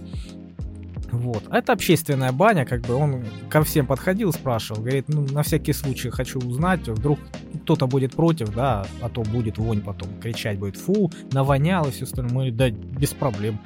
[1.14, 1.44] Вот.
[1.50, 5.74] А это общественная баня, как бы он ко всем подходил, спрашивал, говорит, ну, на всякий
[5.74, 7.20] случай хочу узнать, вдруг
[7.64, 12.06] кто-то будет против, да, а то будет вонь потом, кричать будет, фу, навонял и все
[12.06, 12.34] остальное.
[12.34, 13.60] Мы, да, без проблем.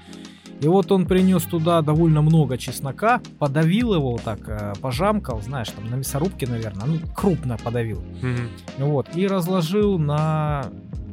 [0.60, 5.70] И вот он принес туда довольно много чеснока, подавил его вот так, э, пожамкал, знаешь,
[5.70, 8.02] там на мясорубке, наверное, ну, крупно подавил.
[8.22, 8.50] Mm-hmm.
[8.80, 10.66] Вот, и разложил на,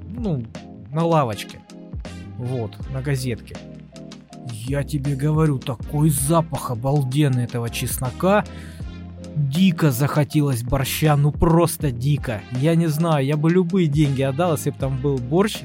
[0.08, 0.44] ну,
[0.90, 1.60] на лавочке.
[2.38, 3.56] Вот, на газетке.
[4.50, 8.44] Я тебе говорю, такой запах обалденный этого чеснока.
[9.36, 12.40] Дико захотелось борща, ну просто дико.
[12.52, 15.62] Я не знаю, я бы любые деньги отдал, если бы там был борщ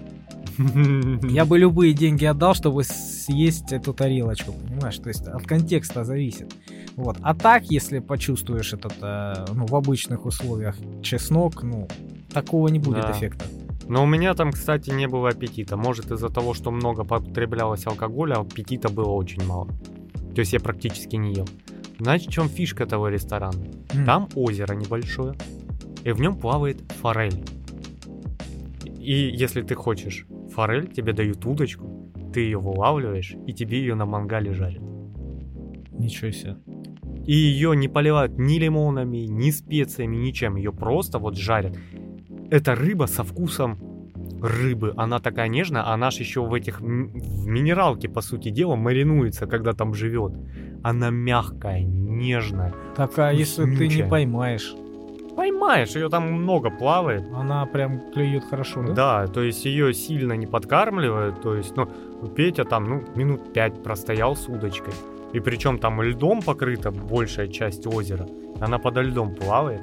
[1.29, 4.97] я бы любые деньги отдал, чтобы съесть эту тарелочку, понимаешь?
[4.97, 6.53] То есть от контекста зависит.
[6.95, 7.17] Вот.
[7.21, 11.87] А так, если почувствуешь этот, э, ну, в обычных условиях чеснок, ну,
[12.33, 13.11] такого не будет да.
[13.11, 13.45] эффекта.
[13.89, 15.75] Но у меня там, кстати, не было аппетита.
[15.75, 19.67] Может, из-за того, что много потреблялось алкоголя, аппетита было очень мало.
[20.35, 21.47] То есть я практически не ел.
[21.97, 23.65] Знаете, в чем фишка этого ресторана?
[23.89, 24.05] Mm.
[24.05, 25.33] Там озеро небольшое,
[26.03, 27.43] и в нем плавает форель.
[28.85, 34.05] И если ты хочешь форель, тебе дают удочку, ты ее вылавливаешь, и тебе ее на
[34.05, 34.83] мангале жарят.
[35.91, 36.57] Ничего себе.
[37.25, 40.57] И ее не поливают ни лимонами, ни специями, ничем.
[40.57, 41.75] Ее просто вот жарят.
[42.51, 43.77] Это рыба со вкусом
[44.41, 44.93] рыбы.
[44.97, 46.83] Она такая нежная, а наш еще в этих в
[47.47, 50.33] минералке, по сути дела, маринуется, когда там живет.
[50.83, 52.73] Она мягкая, нежная.
[52.95, 54.73] Такая, если ты не поймаешь
[55.39, 57.23] поймаешь, ее там много плавает.
[57.33, 58.93] Она прям клюет хорошо, да?
[58.93, 61.87] Да, то есть ее сильно не подкармливают, то есть, ну,
[62.35, 64.93] Петя там, ну, минут пять простоял с удочкой.
[65.31, 68.27] И причем там льдом покрыта большая часть озера.
[68.59, 69.81] Она подо льдом плавает.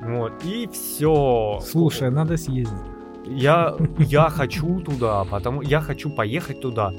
[0.00, 1.60] Вот, и все.
[1.64, 2.78] Слушай, надо съездить.
[3.26, 6.92] Я, я хочу туда, потому я хочу поехать туда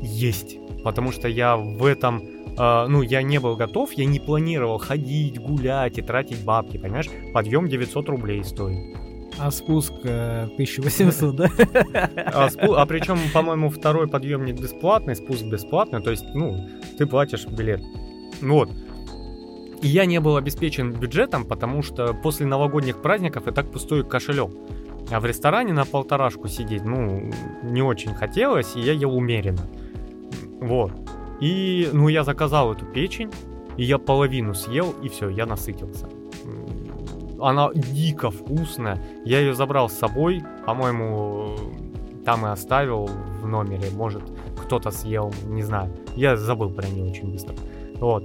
[0.00, 0.58] есть.
[0.82, 2.22] Потому что я в этом
[2.56, 7.08] Uh, ну, я не был готов, я не планировал ходить, гулять и тратить бабки, понимаешь?
[7.32, 8.96] Подъем 900 рублей стоит.
[9.38, 11.50] А спуск э, 1800, да?
[12.16, 12.74] А, спу...
[12.74, 16.68] а причем, по-моему, второй подъемник бесплатный, спуск бесплатный, то есть, ну,
[16.98, 17.80] ты платишь билет.
[18.42, 18.70] Ну вот.
[19.82, 24.50] И я не был обеспечен бюджетом, потому что после новогодних праздников и так пустой кошелек.
[25.10, 27.30] А в ресторане на полторашку сидеть, ну,
[27.62, 29.66] не очень хотелось, и я ел умеренно.
[30.60, 30.92] Вот.
[31.40, 33.30] И, ну, я заказал эту печень,
[33.76, 36.08] и я половину съел, и все, я насытился.
[37.40, 39.02] Она дико вкусная.
[39.24, 41.56] Я ее забрал с собой, по-моему,
[42.26, 43.06] там и оставил
[43.40, 43.90] в номере.
[43.96, 44.22] Может,
[44.62, 45.90] кто-то съел, не знаю.
[46.14, 47.54] Я забыл про нее очень быстро.
[47.94, 48.24] Вот.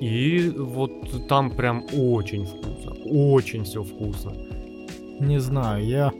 [0.00, 2.92] И вот там прям очень вкусно.
[3.04, 4.32] Очень все вкусно.
[5.20, 6.12] Не знаю, я...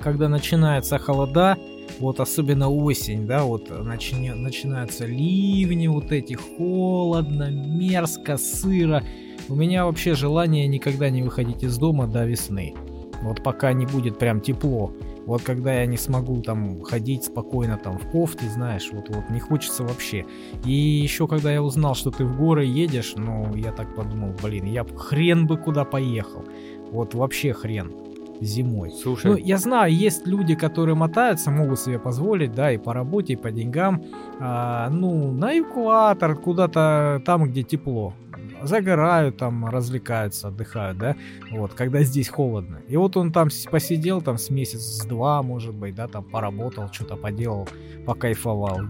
[0.00, 1.58] Когда начинается холода,
[1.98, 9.02] вот особенно осень, да, вот начни, начинаются ливни, вот эти холодно, мерзко, сыро.
[9.48, 12.74] У меня вообще желание никогда не выходить из дома до весны.
[13.22, 14.92] Вот пока не будет прям тепло.
[15.26, 19.40] Вот когда я не смогу там ходить спокойно там в кофте, знаешь, вот вот не
[19.40, 20.24] хочется вообще.
[20.64, 24.66] И еще когда я узнал, что ты в горы едешь, ну я так подумал, блин,
[24.66, 26.44] я хрен бы куда поехал.
[26.90, 27.92] Вот вообще хрен
[28.40, 28.90] зимой.
[28.90, 29.30] Слушай.
[29.30, 33.36] Ну, я знаю, есть люди, которые мотаются, могут себе позволить, да, и по работе, и
[33.36, 34.04] по деньгам,
[34.38, 38.14] а, ну, на экватор, куда-то там, где тепло.
[38.62, 41.16] Загорают там, развлекаются, отдыхают, да,
[41.50, 42.80] вот, когда здесь холодно.
[42.88, 46.92] И вот он там посидел там с месяц, с два, может быть, да, там поработал,
[46.92, 47.68] что-то поделал,
[48.06, 48.80] покайфовал.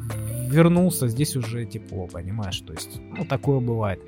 [0.48, 4.00] Вернулся, здесь уже тепло, понимаешь, то есть, ну, такое бывает.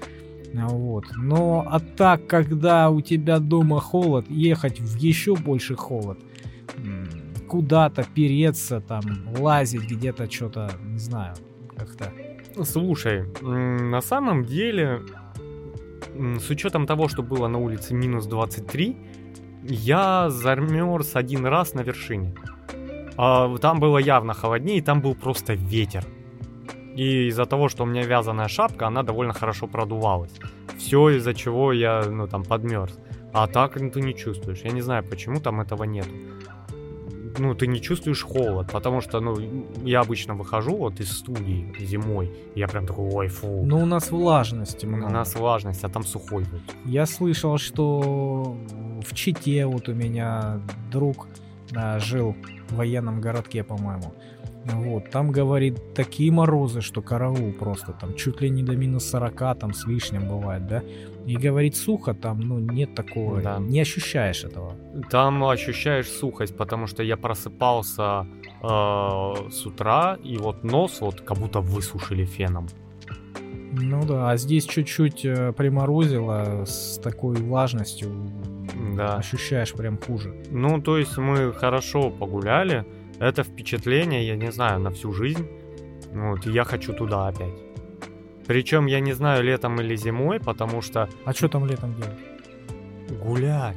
[0.54, 1.04] Вот.
[1.16, 6.18] Но а так, когда у тебя дома холод, ехать в еще больше холод,
[7.48, 9.02] куда-то переться, там,
[9.38, 11.34] лазить где-то, что-то, не знаю,
[11.76, 12.12] как-то.
[12.64, 15.02] Слушай, на самом деле,
[16.18, 18.96] с учетом того, что было на улице минус 23,
[19.62, 22.34] я замерз один раз на вершине.
[23.16, 26.04] А, там было явно холоднее, и там был просто ветер.
[26.96, 30.32] И из-за того, что у меня вязаная шапка, она довольно хорошо продувалась.
[30.78, 32.98] Все из-за чего я, ну, там, подмерз.
[33.32, 34.62] А так ну, ты не чувствуешь.
[34.64, 36.06] Я не знаю, почему там этого нет.
[37.38, 39.36] Ну, ты не чувствуешь холод, потому что, ну,
[39.84, 43.62] я обычно выхожу вот из студии зимой, и я прям такой, ой, фу.
[43.64, 45.10] Ну, у нас влажности много.
[45.10, 46.60] У нас влажность, а там сухой вот.
[46.84, 48.56] Я слышал, что
[49.02, 50.60] в Чите вот у меня
[50.90, 51.28] друг
[51.74, 52.34] а, жил
[52.68, 54.12] в военном городке, по-моему.
[54.74, 59.58] Вот, там, говорит, такие морозы, что караул просто, там чуть ли не до минус 40,
[59.58, 60.82] там с лишним бывает, да?
[61.26, 63.58] И говорит, сухо там, ну, нет такого, да.
[63.58, 64.74] не ощущаешь этого.
[65.10, 68.26] Там ощущаешь сухость, потому что я просыпался
[68.62, 72.68] э, с утра, и вот нос вот как будто высушили феном.
[73.72, 78.10] Ну да, а здесь чуть-чуть э, приморозило с такой влажностью.
[78.96, 79.16] Да.
[79.16, 80.34] Ощущаешь прям хуже.
[80.50, 82.84] Ну, то есть мы хорошо погуляли.
[83.20, 85.46] Это впечатление, я не знаю, на всю жизнь.
[86.12, 87.54] Вот, и я хочу туда опять.
[88.46, 91.08] Причем я не знаю, летом или зимой, потому что...
[91.24, 92.18] А что там летом делать?
[93.22, 93.76] Гулять.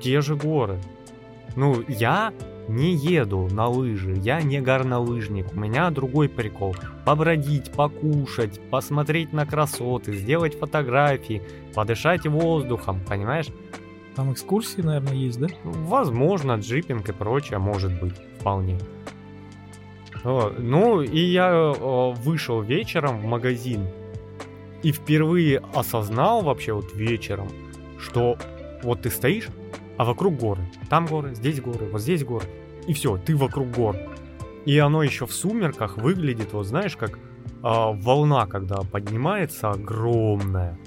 [0.00, 0.78] Те же горы.
[1.56, 2.32] Ну, я
[2.68, 6.76] не еду на лыжи, я не горнолыжник, у меня другой прикол.
[7.04, 11.42] Побродить, покушать, посмотреть на красоты, сделать фотографии,
[11.74, 13.48] подышать воздухом, понимаешь?
[14.16, 15.48] Там экскурсии, наверное, есть, да?
[15.62, 18.78] Возможно, джипинг и прочее, может быть, вполне.
[20.24, 21.72] Ну, и я
[22.24, 23.86] вышел вечером в магазин
[24.82, 27.48] и впервые осознал вообще вот вечером,
[27.98, 28.38] что
[28.82, 29.48] вот ты стоишь,
[29.98, 30.62] а вокруг горы.
[30.88, 32.46] Там горы, здесь горы, вот здесь горы.
[32.86, 33.96] И все, ты вокруг гор.
[34.64, 37.18] И оно еще в сумерках выглядит, вот знаешь, как
[37.62, 40.78] а, волна, когда поднимается огромная.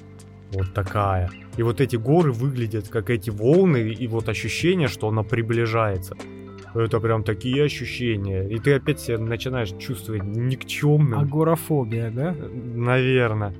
[0.53, 1.29] Вот такая.
[1.57, 6.15] И вот эти горы выглядят как эти волны, и вот ощущение, что она приближается.
[6.73, 8.47] Это прям такие ощущения.
[8.47, 11.19] И ты опять себя начинаешь чувствовать никчемным.
[11.19, 12.33] Агорафобия, да?
[12.33, 13.53] Наверное.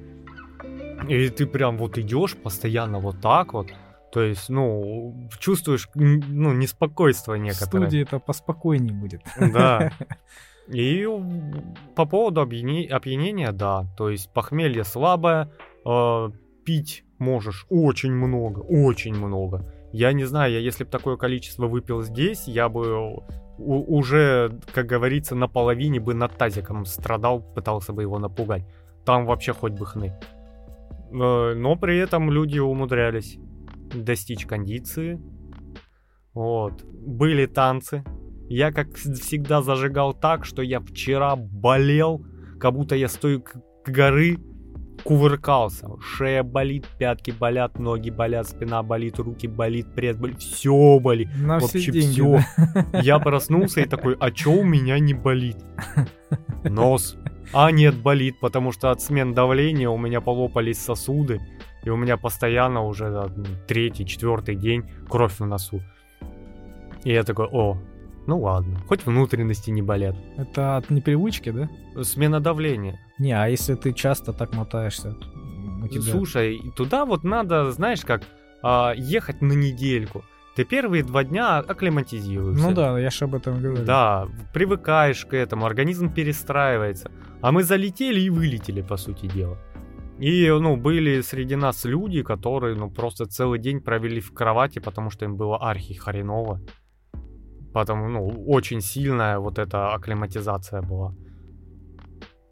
[1.08, 3.68] И ты прям вот идешь постоянно вот так вот.
[4.12, 7.86] То есть, ну, чувствуешь, ну, неспокойство некоторое.
[7.86, 9.22] В студии это поспокойнее будет.
[9.40, 9.92] Да.
[10.68, 11.08] И
[11.96, 13.86] по поводу опьянения, да.
[13.98, 15.52] То есть похмелье слабое,
[15.86, 16.30] э,
[16.70, 19.74] пить можешь очень много, очень много.
[19.92, 23.24] Я не знаю, я если бы такое количество выпил здесь, я бы
[23.58, 28.68] уже, как говорится, наполовине бы над тазиком страдал, пытался бы его напугать.
[29.04, 30.14] Там вообще хоть бы хны.
[31.10, 33.40] Но при этом люди умудрялись
[33.92, 35.20] достичь кондиции.
[36.36, 36.84] Вот.
[36.84, 38.04] Были танцы.
[38.48, 42.24] Я, как всегда, зажигал так, что я вчера болел,
[42.60, 43.58] как будто я стою к
[43.88, 44.38] горы
[45.04, 45.88] кувыркался.
[46.02, 51.30] Шея болит, пятки болят, ноги болят, спина болит, руки болит, пресс болит, все болит.
[51.36, 52.44] На Вообще все, деньги, все.
[52.92, 53.00] Да?
[53.02, 55.58] Я проснулся и такой, а чё у меня не болит?
[56.64, 57.18] Нос.
[57.52, 61.40] А нет, болит, потому что от смен давления у меня полопались сосуды,
[61.84, 63.28] и у меня постоянно уже да,
[63.68, 65.82] третий, четвертый день кровь на носу.
[67.04, 67.78] И я такой, о,
[68.30, 70.16] ну ладно, хоть внутренности не болят.
[70.38, 71.70] Это от непривычки, да?
[72.04, 73.00] Смена давления.
[73.18, 75.18] Не, а если ты часто так мотаешься?
[75.92, 76.02] Тебя...
[76.02, 78.22] Слушай, туда вот надо, знаешь как,
[78.62, 80.24] а, ехать на недельку.
[80.56, 82.68] Ты первые два дня акклиматизируешься.
[82.68, 83.84] Ну да, я же об этом говорю.
[83.84, 87.12] Да, привыкаешь к этому, организм перестраивается.
[87.42, 89.58] А мы залетели и вылетели, по сути дела.
[90.20, 95.10] И, ну, были среди нас люди, которые, ну, просто целый день провели в кровати, потому
[95.10, 96.62] что им было архи хреново.
[97.74, 101.14] Потому, ну, очень сильная вот эта акклиматизация была.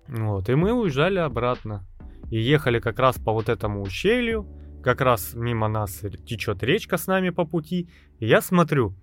[0.08, 1.86] Вот, и мы уезжали обратно.
[2.30, 4.48] И ехали как раз по вот этому ущелью,
[4.84, 7.90] как раз мимо нас течет речка с нами по пути.
[8.20, 8.96] И я смотрю,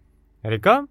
[0.42, 0.86] река,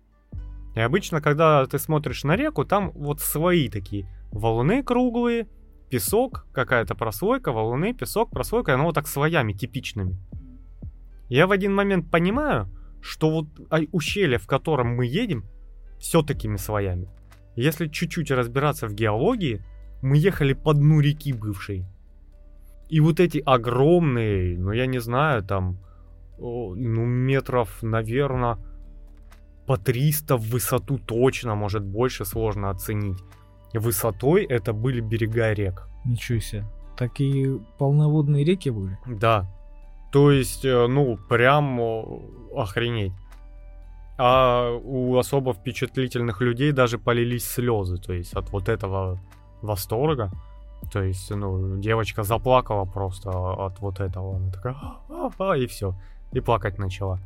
[0.75, 5.47] и обычно, когда ты смотришь на реку, там вот свои такие валуны круглые,
[5.89, 10.17] песок, какая-то прослойка, валуны, песок, прослойка, оно вот так слоями типичными.
[11.29, 12.67] Я в один момент понимаю,
[13.03, 15.43] что вот а, ущелье, в котором мы едем,
[15.99, 17.09] все такими слоями.
[17.55, 19.63] Если чуть-чуть разбираться в геологии,
[20.01, 21.85] мы ехали по дну реки бывшей.
[22.89, 25.79] И вот эти огромные, ну я не знаю, там,
[26.37, 28.57] ну метров, наверное,
[29.67, 33.19] по 300 в высоту точно, может больше сложно оценить.
[33.73, 35.87] Высотой это были берега рек.
[36.05, 36.65] Ничего себе.
[36.97, 38.97] Такие полноводные реки были?
[39.07, 39.49] Да.
[40.13, 41.79] То есть, э, ну, прям
[42.55, 43.13] охренеть.
[44.15, 49.19] А у особо впечатлительных людей даже полились слезы, то есть от вот этого
[49.63, 50.31] восторга.
[50.91, 54.35] То есть, ну, девочка заплакала просто от вот этого.
[54.35, 54.75] Она такая,
[55.09, 55.95] а, а, и все.
[56.31, 57.19] и плакать начала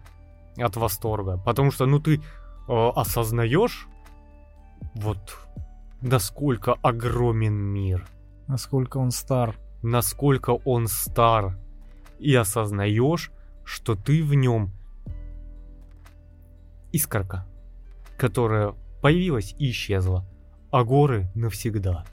[0.58, 1.38] от восторга.
[1.46, 2.22] Потому что, ну, ты
[2.70, 3.88] э, осознаешь,
[4.96, 5.38] вот,
[6.02, 8.08] насколько огромен мир.
[8.48, 9.56] Насколько он стар.
[9.84, 11.58] Насколько он стар.
[12.20, 13.32] И осознаешь,
[13.64, 14.72] что ты в нем
[16.92, 17.46] искорка,
[18.18, 20.26] которая появилась и исчезла,
[20.72, 22.06] а горы навсегда.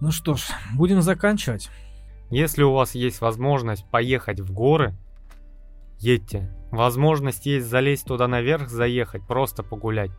[0.00, 1.70] Ну что ж, будем заканчивать.
[2.30, 4.94] Если у вас есть возможность поехать в горы,
[5.98, 6.52] едьте.
[6.70, 10.10] Возможность есть залезть туда наверх, заехать, просто погулять.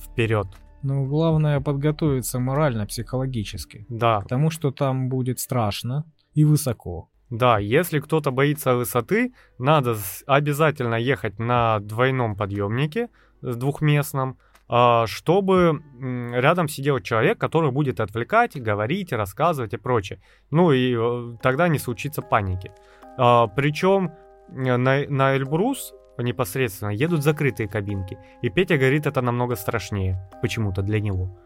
[0.00, 0.46] Вперед.
[0.82, 3.86] Ну, главное подготовиться морально, психологически.
[3.88, 4.20] Да.
[4.20, 6.04] Потому что там будет страшно
[6.36, 7.08] и высоко.
[7.30, 13.08] Да, если кто-то боится высоты, надо обязательно ехать на двойном подъемнике
[13.42, 20.20] двухместном, а, чтобы рядом сидел человек, который будет отвлекать, говорить, рассказывать и прочее.
[20.50, 22.70] Ну и э, тогда не случится паники.
[23.16, 24.12] А, Причем
[24.48, 28.18] э, на, на Эльбрус непосредственно едут закрытые кабинки.
[28.42, 30.30] И Петя говорит, это намного страшнее.
[30.42, 31.38] Почему-то для него.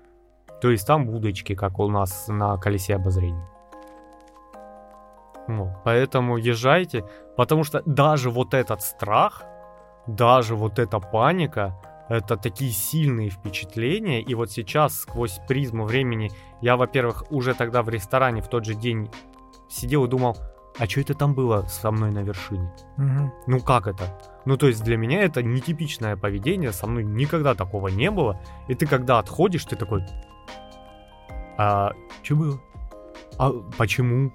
[0.60, 3.59] То есть там будочки, как у нас на колесе обозрения.
[5.50, 7.04] Ну, поэтому езжайте,
[7.36, 9.42] потому что даже вот этот страх,
[10.06, 11.76] даже вот эта паника,
[12.08, 14.20] это такие сильные впечатления.
[14.20, 16.30] И вот сейчас сквозь призму времени
[16.60, 19.10] я, во-первых, уже тогда в ресторане в тот же день
[19.68, 20.36] сидел и думал,
[20.78, 22.72] а что это там было со мной на вершине?
[22.96, 23.32] Угу.
[23.48, 24.04] Ну как это?
[24.44, 28.40] Ну то есть для меня это нетипичное поведение, со мной никогда такого не было.
[28.68, 30.04] И ты когда отходишь, ты такой,
[31.58, 31.92] а
[32.22, 32.60] что было?
[33.36, 34.32] А почему?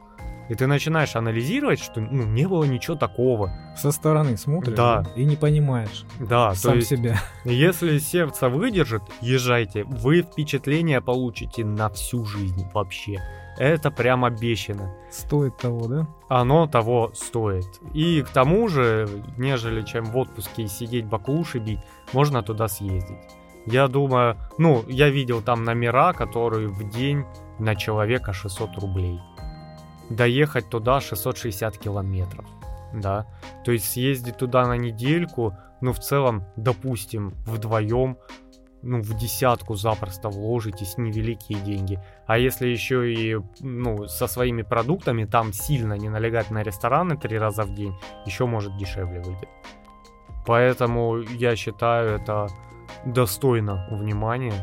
[0.50, 3.52] И ты начинаешь анализировать, что ну, не было ничего такого.
[3.76, 5.04] Со стороны смотришь Да.
[5.16, 7.18] и не понимаешь Да, сам есть, себя.
[7.43, 9.84] если сердце выдержит, езжайте.
[9.86, 13.20] Вы впечатление получите на всю жизнь вообще.
[13.58, 14.93] Это прям обещано.
[15.10, 16.08] Стоит того, да?
[16.28, 17.80] Оно того стоит.
[17.93, 21.80] И к тому же, нежели чем в отпуске сидеть баклуши бить,
[22.14, 23.18] можно туда съездить.
[23.66, 27.24] Я думаю, ну, я видел там номера, которые в день
[27.58, 29.20] на человека 600 рублей.
[30.10, 32.45] Доехать туда 660 километров,
[32.93, 33.26] да.
[33.64, 38.18] То есть съездить туда на недельку, ну, в целом, допустим, вдвоем,
[38.82, 41.99] ну, в десятку запросто вложитесь, невеликие деньги.
[42.28, 47.39] А если еще и, ну, со своими продуктами, там сильно не налегать на рестораны три
[47.39, 47.95] раза в день,
[48.28, 49.49] еще может дешевле выйдет.
[50.45, 52.47] Поэтому я считаю это
[53.06, 54.53] достойно внимания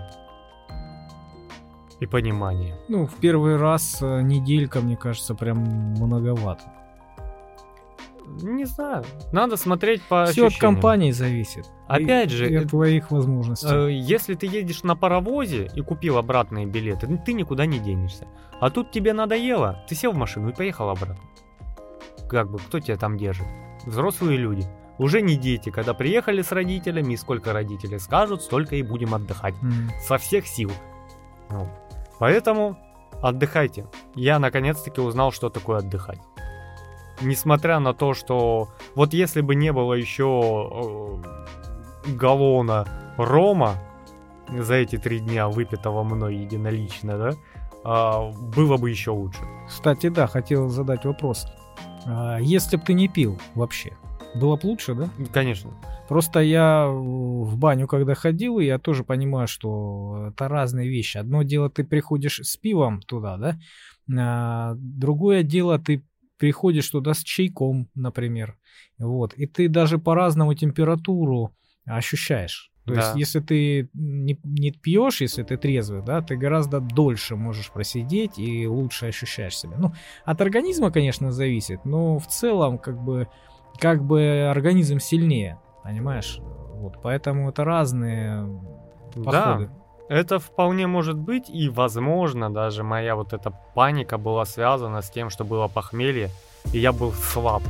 [2.03, 2.75] и понимания.
[2.89, 6.65] Ну, в первый раз э, неделька, мне кажется, прям многовато.
[8.41, 11.67] Не знаю, надо смотреть по Все от компании зависит.
[11.89, 13.69] Опять И- же, и от твоих возможностей.
[13.71, 18.27] Э, Если ты едешь на паровозе и купил обратные билеты, ну, ты никуда не денешься.
[18.61, 21.19] А тут тебе надоело, ты сел в машину и поехал обратно.
[22.29, 23.47] Как бы, кто тебя там держит?
[23.85, 24.65] Взрослые люди.
[24.99, 29.55] Уже не дети, когда приехали с родителями, и сколько родители скажут, столько и будем отдыхать.
[29.63, 29.91] М.
[30.07, 30.71] Со всех сил.
[31.51, 31.69] Ну,
[32.23, 32.77] Поэтому
[33.21, 33.89] отдыхайте.
[34.15, 36.21] Я наконец-таки узнал, что такое отдыхать.
[37.21, 41.21] Несмотря на то, что вот если бы не было еще
[42.07, 43.75] э, галлона рома
[44.49, 47.31] за эти три дня выпитого мной единолично, да,
[47.83, 49.41] а, было бы еще лучше.
[49.67, 51.49] Кстати, да, хотел задать вопрос.
[52.07, 53.97] А, Если бы ты не пил вообще,
[54.35, 55.09] было бы лучше, да?
[55.33, 55.71] Конечно.
[56.09, 61.19] Просто я в баню, когда ходил, я тоже понимаю, что это разные вещи.
[61.19, 63.59] Одно дело, ты приходишь с пивом туда, да?
[64.19, 66.03] А, другое дело, ты
[66.39, 68.57] приходишь туда с чайком, например.
[68.99, 69.33] Вот.
[69.35, 71.55] И ты даже по-разному температуру
[71.85, 72.73] ощущаешь.
[72.85, 73.01] То Да.
[73.01, 78.39] есть, если ты не, не пьешь, если ты трезвый, да, ты гораздо дольше можешь просидеть
[78.41, 79.77] и лучше ощущаешь себя.
[79.79, 79.93] Ну,
[80.25, 83.29] от организма, конечно, зависит, но в целом, как бы,
[83.79, 86.39] как бы организм сильнее, понимаешь?
[86.75, 88.47] Вот, поэтому это разные
[89.15, 89.67] подходы.
[89.67, 95.11] Да, это вполне может быть, и возможно даже моя вот эта паника была связана с
[95.11, 96.29] тем, что было похмелье,
[96.73, 97.63] и я был слаб.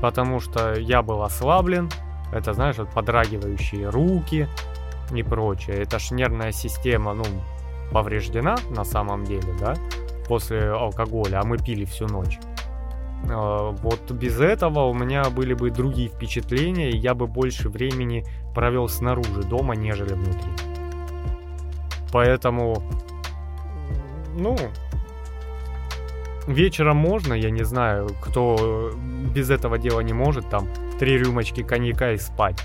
[0.00, 1.90] Потому что я был ослаблен,
[2.32, 4.48] это, знаешь, вот подрагивающие руки
[5.14, 5.76] и прочее.
[5.82, 7.24] Это ж нервная система, ну,
[7.92, 9.74] повреждена на самом деле, да,
[10.26, 12.38] после алкоголя, а мы пили всю ночь.
[13.28, 18.24] Э, Вот без этого у меня были бы другие впечатления, и я бы больше времени
[18.54, 20.50] провел снаружи дома, нежели внутри.
[22.12, 22.82] Поэтому,
[24.36, 24.56] ну,
[26.46, 28.92] вечером можно, я не знаю, кто
[29.34, 30.68] без этого дела не может, там,
[30.98, 32.62] три рюмочки коньяка и спать.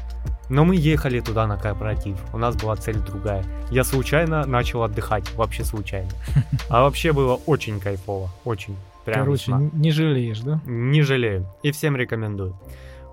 [0.50, 3.44] Но мы ехали туда на корпоратив, у нас была цель другая.
[3.70, 6.10] Я случайно начал отдыхать, вообще случайно.
[6.70, 8.76] А вообще было очень кайфово, очень.
[9.08, 9.58] Прям Короче, весьма.
[9.60, 10.60] н- не жалеешь, да?
[10.66, 11.48] Не жалею.
[11.64, 12.60] И всем рекомендую.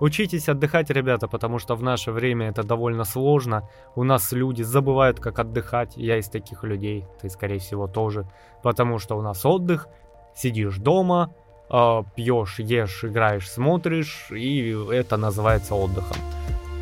[0.01, 3.61] Учитесь отдыхать, ребята, потому что в наше время это довольно сложно.
[3.95, 5.93] У нас люди забывают, как отдыхать.
[5.95, 8.27] Я из таких людей, ты, скорее всего, тоже.
[8.61, 9.87] Потому что у нас отдых,
[10.35, 11.33] сидишь дома,
[11.69, 16.17] э, пьешь, ешь, играешь, смотришь, и это называется отдыхом.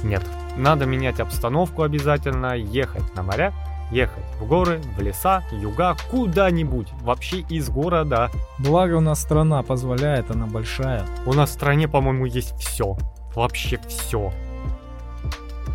[0.04, 0.24] Нет,
[0.58, 3.54] надо менять обстановку обязательно, ехать на моря,
[3.94, 8.30] ехать в горы, в леса, юга, куда-нибудь, вообще из города.
[8.60, 11.06] Благо у нас страна позволяет, она большая.
[11.26, 12.98] У нас в стране, по-моему, есть все.
[13.36, 14.32] Вообще все.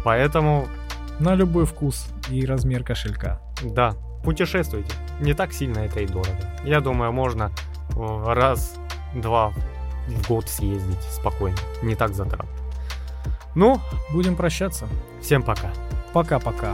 [0.04, 0.66] Поэтому,
[1.20, 3.40] На любой вкус и размер кошелька.
[3.62, 4.92] да, путешествуйте.
[5.20, 6.38] Не так сильно это и дорого.
[6.64, 7.50] Я думаю, можно
[7.96, 9.52] э, раз-два
[10.08, 11.56] в год съездить спокойно.
[11.82, 12.48] Не так затратно.
[13.56, 13.80] Ну,
[14.12, 14.86] Будем прощаться.
[15.20, 15.70] всем пока.
[16.12, 16.72] Пока-пока.